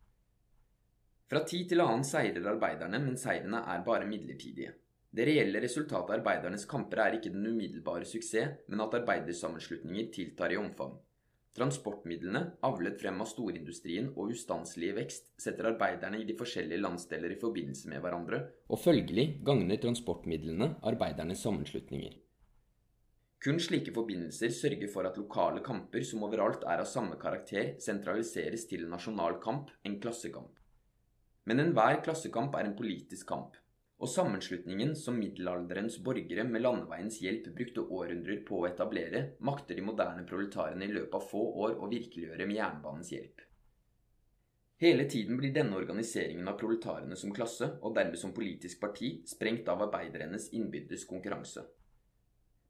Fra 1.27 1.39
tid 1.47 1.69
til 1.71 1.83
annen 1.83 2.03
seirer 2.07 2.51
arbeiderne, 2.51 2.99
men 3.03 3.15
seirene 3.19 3.61
er 3.67 3.83
bare 3.87 4.07
midlertidige. 4.07 4.73
Det 5.11 5.25
reelle 5.27 5.61
resultatet 5.63 6.11
av 6.11 6.17
arbeidernes 6.19 6.67
kamper 6.67 7.01
er 7.03 7.15
ikke 7.17 7.31
den 7.31 7.47
umiddelbare 7.47 8.07
suksess, 8.07 8.59
men 8.67 8.83
at 8.83 8.95
arbeidersammenslutninger 8.99 10.11
tiltar 10.15 10.51
i 10.51 10.59
omfang. 10.59 10.97
Transportmidlene, 11.57 12.43
avlet 12.67 12.99
frem 13.01 13.23
av 13.23 13.31
storindustrien 13.31 14.11
og 14.13 14.35
ustanselige 14.35 14.99
vekst, 14.99 15.31
setter 15.41 15.71
arbeiderne 15.71 16.19
i 16.21 16.27
de 16.27 16.35
forskjellige 16.37 16.83
landsdeler 16.83 17.33
i 17.33 17.39
forbindelse 17.41 17.89
med 17.89 18.03
hverandre, 18.03 18.43
og 18.69 18.83
følgelig 18.83 19.29
gagner 19.47 19.79
transportmidlene 19.81 20.75
arbeidernes 20.91 21.41
sammenslutninger. 21.47 22.19
Kun 23.43 23.61
slike 23.61 23.93
forbindelser 23.93 24.49
sørger 24.53 24.89
for 24.89 25.05
at 25.09 25.17
lokale 25.19 25.61
kamper 25.65 26.03
som 26.07 26.25
overalt 26.25 26.65
er 26.65 26.81
av 26.81 26.89
samme 26.89 27.19
karakter, 27.21 27.75
sentraliseres 27.83 28.65
til 28.69 28.87
en 28.87 28.95
nasjonal 28.95 29.37
kamp, 29.43 29.69
en 29.85 29.99
klassekamp. 30.01 30.57
Men 31.45 31.61
enhver 31.63 32.01
klassekamp 32.03 32.57
er 32.57 32.67
en 32.67 32.77
politisk 32.79 33.29
kamp 33.29 33.55
og 33.97 34.09
sammenslutningen 34.11 34.93
som 34.95 35.17
middelalderens 35.17 35.97
borgere 36.05 36.43
med 36.45 36.61
landeveiens 36.61 37.17
hjelp 37.23 37.49
brukte 37.57 37.81
århundrer 37.81 38.43
på 38.45 38.59
å 38.59 38.67
etablere, 38.69 39.23
makter 39.41 39.77
de 39.77 39.85
moderne 39.85 40.25
proletarene 40.29 40.85
i 40.85 40.93
løpet 40.93 41.17
av 41.17 41.25
få 41.31 41.41
år 41.65 41.79
å 41.81 41.89
virkeliggjøre 41.89 42.45
med 42.45 42.59
jernbanens 42.59 43.11
hjelp. 43.15 43.41
Hele 44.77 45.07
tiden 45.09 45.39
blir 45.39 45.55
denne 45.55 45.79
organiseringen 45.79 46.45
av 46.51 46.59
proletarene 46.59 47.17
som 47.17 47.33
klasse, 47.33 47.71
og 47.81 47.95
dermed 47.97 48.21
som 48.21 48.35
politisk 48.37 48.83
parti, 48.83 49.15
sprengt 49.25 49.69
av 49.73 49.81
arbeidernes 49.87 50.51
innbyrdes 50.53 51.07
konkurranse. 51.09 51.65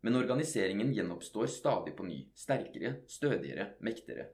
Men 0.02 0.16
organiseringen 0.16 0.94
gjenoppstår 0.94 1.48
stadig 1.52 1.96
på 1.98 2.06
ny, 2.06 2.20
sterkere, 2.36 2.94
stødigere, 3.08 3.72
mektigere. 3.80 4.28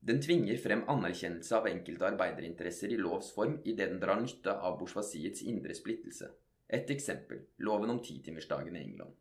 Den 0.00 0.20
tvinger 0.24 0.56
frem 0.56 0.86
anerkjennelse 0.88 1.58
av 1.58 1.66
enkelte 1.68 2.06
arbeiderinteresser 2.08 2.92
i 2.94 3.00
lovs 3.00 3.34
form 3.36 3.58
idet 3.64 3.90
den 3.90 4.00
drar 4.00 4.20
nytte 4.22 4.54
av 4.56 4.78
bourgeoisiets 4.80 5.42
indre 5.44 5.76
splittelse. 5.76 6.30
Et 6.68 6.90
eksempel 6.90 7.42
loven 7.66 7.92
om 7.92 8.00
titimersdagen 8.00 8.76
i 8.76 8.80
England. 8.80 9.12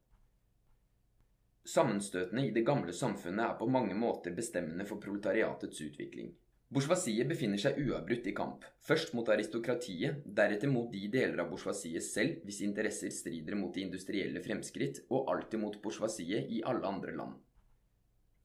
Sammenstøtene 1.68 2.46
i 2.48 2.54
det 2.56 2.64
gamle 2.66 2.94
samfunnet 2.96 3.46
er 3.46 3.58
på 3.60 3.68
mange 3.68 3.98
måter 3.98 4.34
bestemmende 4.38 4.88
for 4.88 5.02
proletariatets 5.04 5.82
utvikling. 5.84 6.32
Bourgeoisiet 6.70 7.26
befinner 7.26 7.58
seg 7.58 7.80
uavbrutt 7.82 8.28
i 8.30 8.34
kamp, 8.38 8.66
først 8.86 9.16
mot 9.18 9.30
aristokratiet, 9.34 10.20
deretter 10.38 10.70
mot 10.70 10.92
de 10.94 11.08
deler 11.10 11.42
av 11.42 11.48
bourgeoisiet 11.50 12.06
selv 12.06 12.44
hvis 12.46 12.60
interesser 12.62 13.10
strider 13.10 13.58
mot 13.58 13.74
de 13.74 13.88
industrielle 13.88 14.44
fremskritt, 14.46 15.00
og 15.10 15.32
alltid 15.34 15.64
mot 15.64 15.80
bourgeoisiet 15.82 16.52
i 16.54 16.60
alle 16.62 16.86
andre 16.86 17.16
land. 17.18 17.40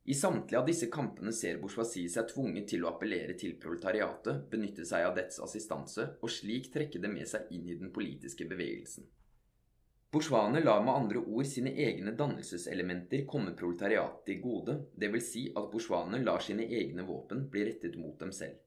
I 0.08 0.16
samtlige 0.16 0.60
av 0.60 0.66
disse 0.68 0.88
kampene 0.92 1.32
ser 1.36 1.60
bourgeoisiet 1.60 2.14
seg 2.16 2.30
tvunget 2.32 2.70
til 2.72 2.86
å 2.86 2.94
appellere 2.94 3.36
til 3.40 3.58
proletariatet, 3.60 4.48
benytte 4.52 4.88
seg 4.88 5.04
av 5.04 5.14
dets 5.20 5.40
assistanse, 5.44 6.08
og 6.24 6.32
slik 6.32 6.72
trekke 6.72 7.04
det 7.04 7.12
med 7.12 7.28
seg 7.28 7.52
inn 7.52 7.68
i 7.68 7.76
den 7.76 7.92
politiske 7.92 8.48
bevegelsen. 8.48 9.04
Bourgeoisene 10.14 10.60
lar 10.62 10.84
med 10.86 10.94
andre 10.94 11.18
ord 11.18 11.46
sine 11.50 11.72
egne 11.74 12.12
dannelseselementer 12.14 13.24
komme 13.26 13.50
proletariatet 13.58 14.28
til 14.28 14.36
gode, 14.44 14.76
dvs. 14.94 15.24
Si 15.26 15.42
at 15.50 15.72
bourgeoisene 15.72 16.20
lar 16.22 16.44
sine 16.44 16.68
egne 16.70 17.02
våpen 17.08 17.48
bli 17.50 17.64
rettet 17.66 17.96
mot 17.98 18.14
dem 18.20 18.30
selv. 18.30 18.60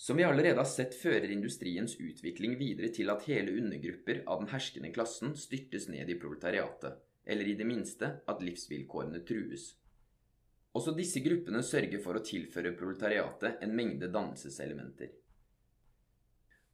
Som 0.00 0.16
vi 0.16 0.24
allerede 0.24 0.56
har 0.56 0.70
sett, 0.70 0.96
fører 0.96 1.28
industriens 1.30 1.98
utvikling 2.00 2.56
videre 2.56 2.88
til 2.96 3.12
at 3.12 3.28
hele 3.28 3.52
undergrupper 3.60 4.24
av 4.24 4.40
den 4.40 4.48
herskende 4.54 4.94
klassen 4.96 5.36
styrtes 5.36 5.90
ned 5.92 6.08
i 6.08 6.16
proletariatet, 6.24 6.96
eller 7.28 7.52
i 7.52 7.58
det 7.60 7.68
minste 7.68 8.14
at 8.24 8.42
livsvilkårene 8.42 9.20
trues. 9.28 9.68
Også 10.72 10.96
disse 10.96 11.20
gruppene 11.20 11.60
sørger 11.60 12.00
for 12.00 12.16
å 12.16 12.24
tilføre 12.24 12.72
proletariatet 12.80 13.60
en 13.60 13.76
mengde 13.76 14.08
dannelseselementer. 14.08 15.12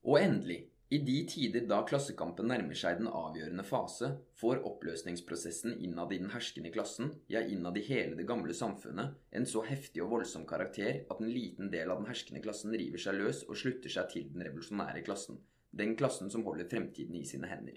Og 0.06 0.22
endelig, 0.22 0.62
i 0.90 0.98
de 1.04 1.16
tider 1.28 1.66
da 1.68 1.82
klassekampen 1.88 2.48
nærmer 2.48 2.76
seg 2.80 2.96
den 3.00 3.10
avgjørende 3.12 3.64
fase, 3.66 4.08
får 4.40 4.62
oppløsningsprosessen 4.70 5.74
innad 5.84 6.14
i 6.16 6.20
den 6.22 6.30
herskende 6.32 6.72
klassen, 6.72 7.10
ja 7.28 7.42
innad 7.44 7.76
i 7.76 7.84
hele 7.84 8.16
det 8.16 8.24
gamle 8.30 8.56
samfunnet, 8.56 9.18
en 9.36 9.48
så 9.50 9.66
heftig 9.68 10.00
og 10.04 10.14
voldsom 10.14 10.46
karakter 10.48 11.02
at 11.04 11.20
en 11.20 11.28
liten 11.28 11.68
del 11.74 11.92
av 11.92 12.00
den 12.00 12.08
herskende 12.08 12.40
klassen 12.44 12.72
river 12.72 13.04
seg 13.04 13.20
løs 13.20 13.42
og 13.48 13.60
slutter 13.60 13.92
seg 13.92 14.08
til 14.14 14.32
den 14.32 14.46
revolusjonære 14.48 15.04
klassen, 15.04 15.42
den 15.76 15.92
klassen 16.00 16.32
som 16.32 16.48
holder 16.48 16.70
fremtiden 16.72 17.20
i 17.20 17.26
sine 17.28 17.52
hender. 17.52 17.76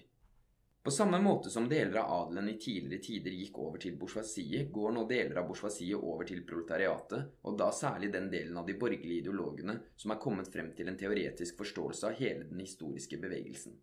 På 0.82 0.90
samme 0.90 1.20
måte 1.22 1.50
som 1.50 1.68
deler 1.68 2.00
av 2.00 2.12
adelen 2.12 2.48
i 2.48 2.58
tidligere 2.58 3.02
tider 3.02 3.34
gikk 3.38 3.58
over 3.62 3.78
til 3.78 3.94
bourgeoisiet, 4.00 4.70
går 4.74 4.94
nå 4.96 5.04
deler 5.06 5.38
av 5.38 5.46
bourgeoisiet 5.46 5.94
over 5.98 6.26
til 6.26 6.40
proletariatet, 6.48 7.28
og 7.46 7.58
da 7.60 7.68
særlig 7.70 8.08
den 8.10 8.26
delen 8.32 8.58
av 8.58 8.66
de 8.66 8.74
borgerlige 8.80 9.22
ideologene 9.22 9.76
som 9.94 10.10
er 10.10 10.18
kommet 10.24 10.50
frem 10.50 10.72
til 10.74 10.90
en 10.90 10.98
teoretisk 10.98 11.60
forståelse 11.62 12.08
av 12.08 12.18
hele 12.18 12.48
den 12.48 12.64
historiske 12.64 13.20
bevegelsen. 13.22 13.76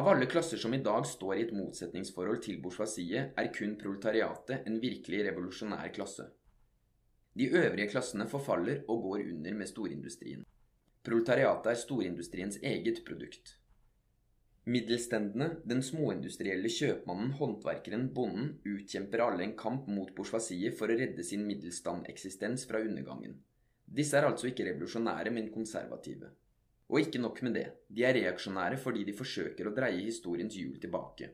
Av 0.00 0.08
alle 0.08 0.26
klasser 0.26 0.56
som 0.60 0.72
i 0.74 0.80
dag 0.88 1.04
står 1.08 1.34
i 1.36 1.44
et 1.44 1.52
motsetningsforhold 1.56 2.40
til 2.48 2.56
bourgeoisiet, 2.64 3.36
er 3.36 3.52
kun 3.52 3.76
proletariatet 3.80 4.64
en 4.64 4.80
virkelig 4.80 5.20
revolusjonær 5.28 5.92
klasse. 5.92 6.30
De 7.36 7.50
øvrige 7.52 7.90
klassene 7.92 8.24
forfaller 8.28 8.86
og 8.88 9.04
går 9.04 9.28
under 9.34 9.60
med 9.60 9.68
storindustrien. 9.68 10.48
Proletariatet 11.04 11.74
er 11.74 11.80
storindustriens 11.84 12.56
eget 12.64 13.04
produkt. 13.04 13.55
Middelstendene, 14.66 15.46
den 15.62 15.78
småindustrielle 15.86 16.66
kjøpmannen, 16.74 17.36
håndverkeren, 17.38 18.08
bonden, 18.14 18.48
utkjemper 18.66 19.20
alle 19.22 19.44
en 19.44 19.52
kamp 19.54 19.84
mot 19.86 20.08
bourgeoisiet 20.16 20.74
for 20.74 20.90
å 20.90 20.96
redde 20.98 21.22
sin 21.22 21.44
middelstandeksistens 21.46 22.64
fra 22.66 22.80
undergangen. 22.82 23.36
Disse 23.86 24.18
er 24.18 24.26
altså 24.26 24.48
ikke 24.50 24.66
revolusjonære, 24.66 25.30
men 25.36 25.52
konservative. 25.54 26.32
Og 26.90 26.98
ikke 27.04 27.20
nok 27.22 27.38
med 27.46 27.54
det, 27.60 27.66
de 27.94 28.02
er 28.08 28.18
reaksjonære 28.18 28.80
fordi 28.82 29.04
de 29.06 29.14
forsøker 29.14 29.70
å 29.70 29.74
dreie 29.76 30.00
historiens 30.02 30.58
hjul 30.58 30.80
tilbake. 30.82 31.28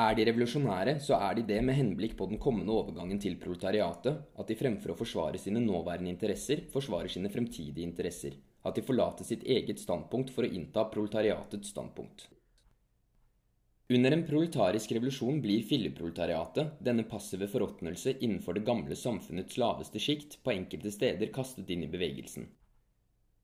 Er 0.00 0.16
de 0.16 0.24
revolusjonære, 0.30 0.96
så 1.04 1.18
er 1.20 1.36
de 1.36 1.44
det 1.50 1.60
med 1.62 1.76
henblikk 1.76 2.16
på 2.16 2.30
den 2.30 2.40
kommende 2.40 2.72
overgangen 2.72 3.20
til 3.20 3.36
proletariatet, 3.42 4.24
at 4.40 4.48
de 4.48 4.56
fremfor 4.56 4.94
å 4.94 4.96
forsvare 4.98 5.38
sine 5.38 5.60
nåværende 5.60 6.10
interesser, 6.10 6.64
forsvarer 6.72 7.12
sine 7.12 7.28
fremtidige 7.28 7.84
interesser, 7.84 8.40
at 8.64 8.80
de 8.80 8.86
forlater 8.88 9.28
sitt 9.28 9.44
eget 9.44 9.84
standpunkt 9.84 10.32
for 10.32 10.48
å 10.48 10.50
innta 10.50 10.88
proletariatets 10.88 11.76
standpunkt. 11.76 12.30
Under 13.88 14.12
en 14.12 14.26
proletarisk 14.26 14.92
revolusjon 14.92 15.40
blir 15.44 15.62
filleproletariatet, 15.62 16.78
denne 16.80 17.02
passive 17.04 17.48
forråtnelse 17.52 18.14
innenfor 18.20 18.56
det 18.56 18.64
gamle 18.64 18.96
samfunnets 18.96 19.58
laveste 19.60 20.00
sjikt, 20.00 20.38
på 20.42 20.54
enkelte 20.54 20.92
steder 20.92 21.28
kastet 21.32 21.68
inn 21.70 21.82
i 21.84 21.88
bevegelsen. 21.92 22.46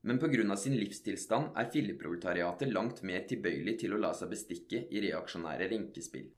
Men 0.01 0.19
pga. 0.19 0.57
sin 0.57 0.77
livstilstand 0.81 1.59
er 1.61 1.69
filleproletariatet 1.75 2.73
langt 2.73 3.03
mer 3.03 3.27
tilbøyelig 3.29 3.75
til 3.83 3.93
å 3.93 3.99
la 4.01 4.15
seg 4.17 4.31
bestikke 4.31 4.87
i 4.89 5.03
reaksjonære 5.05 5.67
renkespill. 5.75 6.31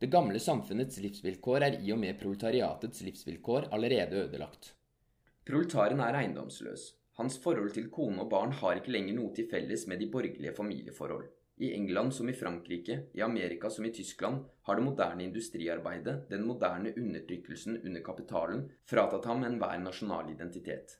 Det 0.00 0.08
gamle 0.08 0.40
samfunnets 0.40 0.96
livsvilkår 1.04 1.66
er 1.66 1.76
i 1.84 1.92
og 1.92 2.00
med 2.00 2.16
proletariatets 2.22 3.02
livsvilkår 3.04 3.68
allerede 3.76 4.22
ødelagt. 4.22 4.70
Proletaren 5.44 6.00
er 6.00 6.16
eiendomsløs. 6.22 6.86
Hans 7.20 7.36
forhold 7.44 7.74
til 7.76 7.90
kone 7.92 8.24
og 8.24 8.32
barn 8.32 8.56
har 8.62 8.80
ikke 8.80 8.96
lenger 8.96 9.18
noe 9.18 9.34
til 9.36 9.50
felles 9.52 9.84
med 9.86 10.00
de 10.00 10.08
borgerlige 10.08 10.56
familieforhold. 10.56 11.28
I 11.60 11.74
England 11.76 12.14
som 12.16 12.28
i 12.28 12.32
Frankrike, 12.32 12.94
i 13.12 13.20
Amerika 13.20 13.70
som 13.70 13.84
i 13.84 13.92
Tyskland, 13.92 14.44
har 14.62 14.76
det 14.76 14.82
moderne 14.82 15.24
industriarbeidet, 15.24 16.30
den 16.30 16.46
moderne 16.48 16.94
undertrykkelsen 16.96 17.76
under 17.84 18.00
kapitalen, 18.00 18.62
fratatt 18.88 19.28
ham 19.28 19.44
enhver 19.44 19.82
nasjonal 19.82 20.30
identitet. 20.32 20.96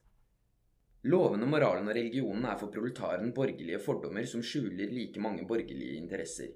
Lovene, 1.09 1.49
moralen 1.49 1.89
og 1.89 1.97
religionen 1.97 2.45
er 2.45 2.59
for 2.61 2.69
proletaren 2.75 3.33
borgerlige 3.33 3.81
fordommer 3.81 4.29
som 4.29 4.45
skjuler 4.45 4.93
like 4.93 5.23
mange 5.25 5.47
borgerlige 5.49 5.97
interesser. 5.97 6.53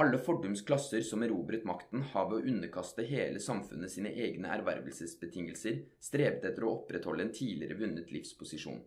Alle 0.00 0.16
fordums 0.18 0.64
klasser 0.64 1.04
som 1.04 1.22
erobret 1.22 1.68
makten, 1.68 2.08
har 2.14 2.30
ved 2.30 2.40
å 2.40 2.54
underkaste 2.54 3.04
hele 3.12 3.44
samfunnet 3.44 3.92
sine 3.92 4.10
egne 4.16 4.56
ervervelsesbetingelser 4.56 5.84
strevet 6.00 6.48
etter 6.48 6.64
å 6.64 6.72
opprettholde 6.78 7.28
en 7.28 7.36
tidligere 7.42 7.76
vunnet 7.84 8.16
livsposisjon. 8.16 8.80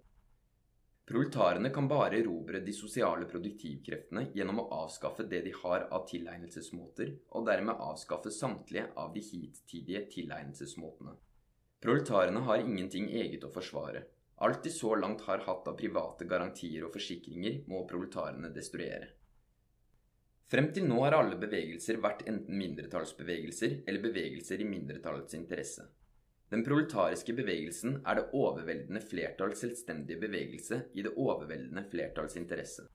Proletarene 1.07 1.69
kan 1.69 1.87
bare 1.87 2.17
erobre 2.19 2.59
de 2.59 2.73
sosiale 2.75 3.25
produktivkreftene 3.31 4.25
gjennom 4.35 4.57
å 4.59 4.65
avskaffe 4.81 5.23
det 5.31 5.39
de 5.45 5.53
har 5.55 5.85
av 5.95 6.03
tilegnelsesmåter, 6.09 7.13
og 7.31 7.45
dermed 7.47 7.79
avskaffe 7.79 8.33
samtlige 8.35 8.89
av 8.99 9.13
de 9.13 9.23
hittidige 9.23 10.01
tilegnelsesmåtene. 10.11 11.13
Proletarene 11.79 12.41
har 12.49 12.59
ingenting 12.59 13.07
eget 13.21 13.45
å 13.47 13.51
forsvare. 13.55 14.01
Alt 14.43 14.67
de 14.67 14.73
så 14.75 14.97
langt 14.99 15.23
har 15.29 15.45
hatt 15.45 15.69
av 15.71 15.77
private 15.79 16.27
garantier 16.27 16.83
og 16.83 16.91
forsikringer, 16.97 17.61
må 17.71 17.85
proletarene 17.87 18.51
destruere. 18.51 19.07
Frem 20.51 20.67
til 20.75 20.89
nå 20.91 20.99
har 21.05 21.15
alle 21.15 21.39
bevegelser 21.39 22.01
vært 22.03 22.27
enten 22.27 22.59
mindretallsbevegelser 22.59 23.79
eller 23.87 24.03
bevegelser 24.03 24.59
i 24.59 24.67
mindretallets 24.67 25.39
interesse. 25.39 25.87
Den 26.49 26.63
proletariske 26.63 27.33
bevegelsen 27.35 27.97
er 28.07 28.19
det 28.19 28.29
overveldende 28.37 29.01
flertalls 29.03 29.59
selvstendige 29.65 30.21
bevegelse 30.21 30.85
i 30.95 31.03
det 31.03 31.11
overveldende 31.19 31.83
flertalls 31.91 32.37
interesse. 32.39 32.85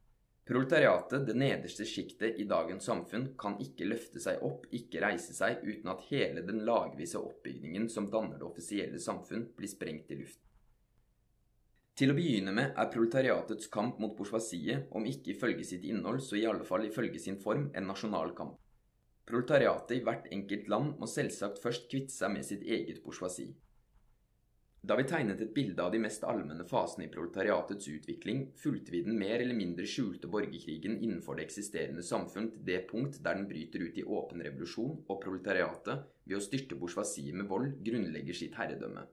Proletariatet, 0.49 1.27
det 1.27 1.35
nederste 1.39 1.85
sjiktet 1.87 2.41
i 2.41 2.47
dagens 2.51 2.89
samfunn, 2.89 3.29
kan 3.39 3.59
ikke 3.63 3.87
løfte 3.87 4.23
seg 4.25 4.41
opp, 4.43 4.65
ikke 4.75 5.03
reise 5.05 5.37
seg, 5.37 5.61
uten 5.63 5.93
at 5.93 6.07
hele 6.09 6.43
den 6.49 6.65
lagvise 6.67 7.21
oppbygningen 7.21 7.87
som 7.93 8.09
danner 8.11 8.41
det 8.41 8.49
offisielle 8.49 8.99
samfunn, 8.99 9.45
blir 9.57 9.71
sprengt 9.71 10.11
i 10.11 10.19
luften. 10.19 10.49
Til 11.93 12.11
å 12.11 12.17
begynne 12.17 12.55
med 12.57 12.73
er 12.73 12.91
proletariatets 12.91 13.69
kamp 13.71 14.01
mot 14.01 14.17
bourgeoisiet, 14.17 14.89
om 14.97 15.05
ikke 15.07 15.35
ifølge 15.37 15.69
sitt 15.69 15.85
innhold, 15.85 16.23
så 16.25 16.41
i 16.41 16.47
alle 16.49 16.65
fall 16.65 16.89
ifølge 16.89 17.21
sin 17.21 17.37
form, 17.39 17.69
en 17.77 17.87
nasjonal 17.93 18.33
kamp. 18.35 18.57
Proletariatet 19.29 19.97
i 19.97 20.05
hvert 20.07 20.31
enkelt 20.35 20.71
land 20.73 20.97
må 20.99 21.09
selvsagt 21.11 21.61
først 21.63 21.91
kvitte 21.91 22.15
seg 22.15 22.33
med 22.35 22.47
sitt 22.47 22.65
eget 22.67 23.03
bourgeoisie. 23.05 23.55
Da 24.83 24.97
vi 24.99 25.05
tegnet 25.07 25.39
et 25.45 25.53
bilde 25.55 25.79
av 25.79 25.93
de 25.95 26.01
mest 26.03 26.25
allmenne 26.27 26.65
fasene 26.67 27.05
i 27.07 27.11
proletariatets 27.11 27.87
utvikling, 27.93 28.49
fulgte 28.59 28.91
vi 28.91 29.05
den 29.07 29.15
mer 29.15 29.37
eller 29.37 29.55
mindre 29.55 29.87
skjulte 29.87 30.27
borgerkrigen 30.27 30.97
innenfor 30.99 31.39
det 31.39 31.45
eksisterende 31.47 32.03
samfunn 32.03 32.49
til 32.51 32.65
det 32.67 32.81
punkt 32.91 33.21
der 33.23 33.39
den 33.39 33.47
bryter 33.47 33.85
ut 33.87 34.01
i 34.03 34.03
åpen 34.03 34.43
revolusjon, 34.43 34.97
og 35.07 35.21
proletariatet, 35.23 36.03
ved 36.27 36.41
å 36.41 36.43
styrte 36.43 36.81
bourgeoisiet 36.81 37.39
med 37.39 37.47
vold, 37.53 37.77
grunnlegger 37.87 38.35
sitt 38.35 38.59
herredømme. 38.59 39.07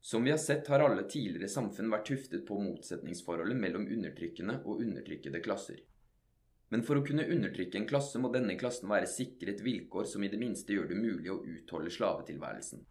Som 0.00 0.24
vi 0.24 0.32
har 0.32 0.40
sett, 0.40 0.72
har 0.72 0.80
alle 0.80 1.04
tidligere 1.04 1.52
samfunn 1.52 1.92
vært 1.92 2.08
tuftet 2.08 2.48
på 2.48 2.56
motsetningsforholdet 2.64 3.60
mellom 3.60 3.84
undertrykkende 3.92 4.62
og 4.64 4.80
undertrykkede 4.80 5.44
klasser. 5.44 5.84
Men 6.70 6.84
for 6.86 7.00
å 7.00 7.04
kunne 7.06 7.26
undertrykke 7.26 7.80
en 7.80 7.88
klasse 7.90 8.20
må 8.22 8.30
denne 8.30 8.54
klassen 8.58 8.88
være 8.90 9.10
sikret 9.10 9.62
vilkår 9.66 10.06
som 10.06 10.22
i 10.22 10.30
det 10.30 10.38
minste 10.38 10.76
gjør 10.76 10.92
det 10.92 10.98
mulig 11.02 11.32
å 11.34 11.40
utholde 11.42 11.90
slavetilværelsen. 11.90 12.84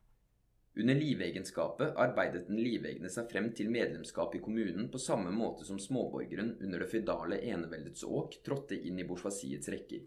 Under 0.80 0.96
livegenskapet 0.96 1.98
arbeidet 2.00 2.46
den 2.48 2.60
livegne 2.64 3.10
seg 3.12 3.32
frem 3.32 3.50
til 3.56 3.72
medlemskap 3.74 4.36
i 4.36 4.42
kommunen 4.44 4.92
på 4.92 5.02
samme 5.02 5.32
måte 5.36 5.66
som 5.68 5.80
småborgeren 5.82 6.54
under 6.60 6.84
det 6.84 6.92
føydale 6.92 7.40
eneveldets 7.42 8.06
åk 8.08 8.38
trådte 8.46 8.78
inn 8.78 9.00
i 9.00 9.08
bourgeoisiets 9.08 9.72
rekker. 9.74 10.06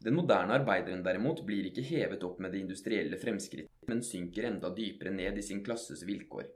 Den 0.00 0.16
moderne 0.16 0.56
arbeideren 0.56 1.04
derimot 1.04 1.44
blir 1.44 1.68
ikke 1.68 1.84
hevet 1.84 2.22
opp 2.24 2.38
med 2.40 2.54
det 2.54 2.62
industrielle 2.64 3.20
fremskrittet, 3.20 3.72
men 3.88 4.00
synker 4.04 4.48
enda 4.48 4.70
dypere 4.72 5.12
ned 5.12 5.36
i 5.36 5.44
sin 5.44 5.60
klasses 5.64 6.06
vilkår. 6.08 6.48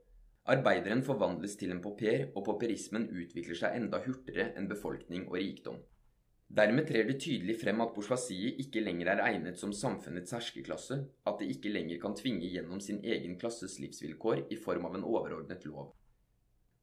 Arbeideren 0.53 1.05
forvandles 1.05 1.57
til 1.61 1.73
en 1.73 1.83
pauper, 1.85 2.31
og 2.33 2.45
pauperismen 2.47 3.11
utvikler 3.13 3.61
seg 3.61 3.77
enda 3.77 4.01
hurtigere 4.05 4.51
enn 4.57 4.69
befolkning 4.69 5.29
og 5.29 5.37
rikdom. 5.41 5.77
Dermed 6.55 6.87
trer 6.87 7.09
det 7.09 7.17
tydelig 7.19 7.57
frem 7.59 7.81
at 7.83 7.91
bourgeoisiet 7.97 8.61
ikke 8.63 8.83
lenger 8.85 9.09
er 9.11 9.23
egnet 9.25 9.59
som 9.59 9.73
samfunnets 9.75 10.37
herskerklasse, 10.37 11.01
at 11.27 11.41
det 11.41 11.49
ikke 11.51 11.73
lenger 11.73 11.99
kan 12.05 12.15
tvinge 12.15 12.47
gjennom 12.47 12.79
sin 12.85 13.01
egen 13.03 13.35
klasses 13.41 13.81
livsvilkår 13.83 14.45
i 14.55 14.59
form 14.67 14.87
av 14.87 14.95
en 14.95 15.07
overordnet 15.09 15.67
lov. 15.67 15.91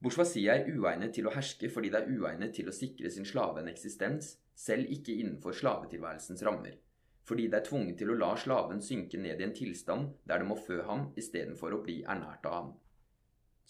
Bourgeoisiet 0.04 0.52
er 0.52 0.68
uegnet 0.76 1.16
til 1.16 1.30
å 1.30 1.34
herske 1.38 1.70
fordi 1.72 1.94
det 1.94 2.02
er 2.02 2.12
uegnet 2.12 2.52
til 2.58 2.68
å 2.68 2.76
sikre 2.76 3.14
sin 3.16 3.28
slave 3.32 3.64
en 3.64 3.72
eksistens, 3.72 4.34
selv 4.60 4.92
ikke 4.92 5.16
innenfor 5.24 5.56
slavetilværelsens 5.56 6.44
rammer, 6.44 6.76
fordi 7.24 7.48
det 7.48 7.62
er 7.62 7.68
tvunget 7.72 8.02
til 8.02 8.12
å 8.12 8.20
la 8.20 8.36
slaven 8.36 8.84
synke 8.84 9.24
ned 9.24 9.40
i 9.40 9.48
en 9.48 9.56
tilstand 9.56 10.16
der 10.28 10.44
det 10.44 10.52
må 10.52 10.60
fø 10.60 10.82
ham 10.90 11.14
istedenfor 11.22 11.78
å 11.78 11.84
bli 11.86 12.02
ernært 12.04 12.44
av 12.50 12.58
ham. 12.60 12.72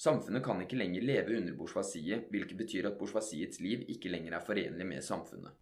Samfunnet 0.02 0.42
kan 0.42 0.66
ikke 0.66 0.82
lenger 0.82 1.06
leve 1.06 1.38
under 1.38 1.54
bourgeoisiet, 1.54 2.32
hvilket 2.34 2.58
betyr 2.58 2.90
at 2.90 2.98
bourgeoisiets 2.98 3.62
liv 3.62 3.86
ikke 3.94 4.10
lenger 4.10 4.40
er 4.40 4.48
forenlig 4.48 4.96
med 4.96 5.06
samfunnet. 5.06 5.54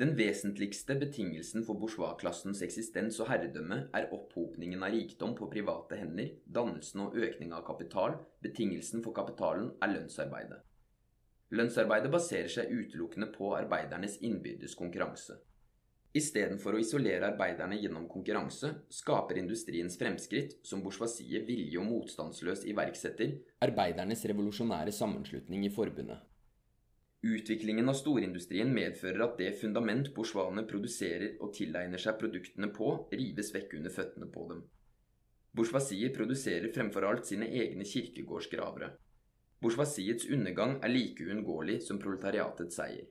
Den 0.00 0.14
vesentligste 0.16 0.94
betingelsen 0.96 1.66
for 1.66 1.76
bourgeoisklassens 1.76 2.62
eksistens 2.64 3.18
og 3.20 3.26
herredømme 3.28 3.82
er 3.98 4.06
opphopningen 4.16 4.80
av 4.80 4.94
rikdom 4.94 5.34
på 5.36 5.50
private 5.52 5.98
hender, 6.00 6.30
dannelsen 6.48 7.02
og 7.04 7.18
økning 7.20 7.52
av 7.52 7.66
kapital, 7.66 8.16
betingelsen 8.40 9.04
for 9.04 9.12
kapitalen 9.18 9.68
er 9.84 9.92
lønnsarbeidet. 9.92 10.62
Lønnsarbeidet 11.52 12.14
baserer 12.14 12.48
seg 12.48 12.72
utelukkende 12.72 13.28
på 13.34 13.52
arbeidernes 13.58 14.16
innbyrdes 14.24 14.78
konkurranse. 14.78 15.36
Istedenfor 16.16 16.78
å 16.78 16.80
isolere 16.80 17.28
arbeiderne 17.34 17.76
gjennom 17.76 18.08
konkurranse, 18.08 18.72
skaper 18.88 19.36
industriens 19.42 20.00
fremskritt, 20.00 20.56
som 20.64 20.80
bourgeoisiet 20.80 21.44
vilje 21.44 21.76
og 21.76 21.90
motstandsløst 21.92 22.64
iverksetter, 22.72 23.36
arbeidernes 23.68 24.24
revolusjonære 24.32 24.96
sammenslutning 24.96 25.68
i 25.68 25.74
forbundet. 25.76 26.29
Utviklingen 27.22 27.88
av 27.92 27.98
storindustrien 27.98 28.70
medfører 28.72 29.20
at 29.26 29.34
det 29.36 29.50
fundament 29.60 30.06
bourgeoisene 30.16 30.64
produserer 30.68 31.34
og 31.44 31.52
tilegner 31.52 32.00
seg 32.00 32.16
produktene 32.20 32.70
på, 32.72 32.94
rives 33.12 33.52
vekk 33.52 33.74
under 33.76 33.92
føttene 33.92 34.28
på 34.32 34.46
dem. 34.48 34.62
Bourgeoisiet 35.52 36.16
produserer 36.16 36.72
fremfor 36.72 37.04
alt 37.04 37.28
sine 37.28 37.50
egne 37.60 37.84
kirkegårdsgravere. 37.84 38.88
Bourgeoisiets 39.60 40.30
undergang 40.32 40.78
er 40.80 40.94
like 40.94 41.26
uunngåelig 41.26 41.82
som 41.84 42.00
proletariatets 42.00 42.80
seier. 42.80 43.04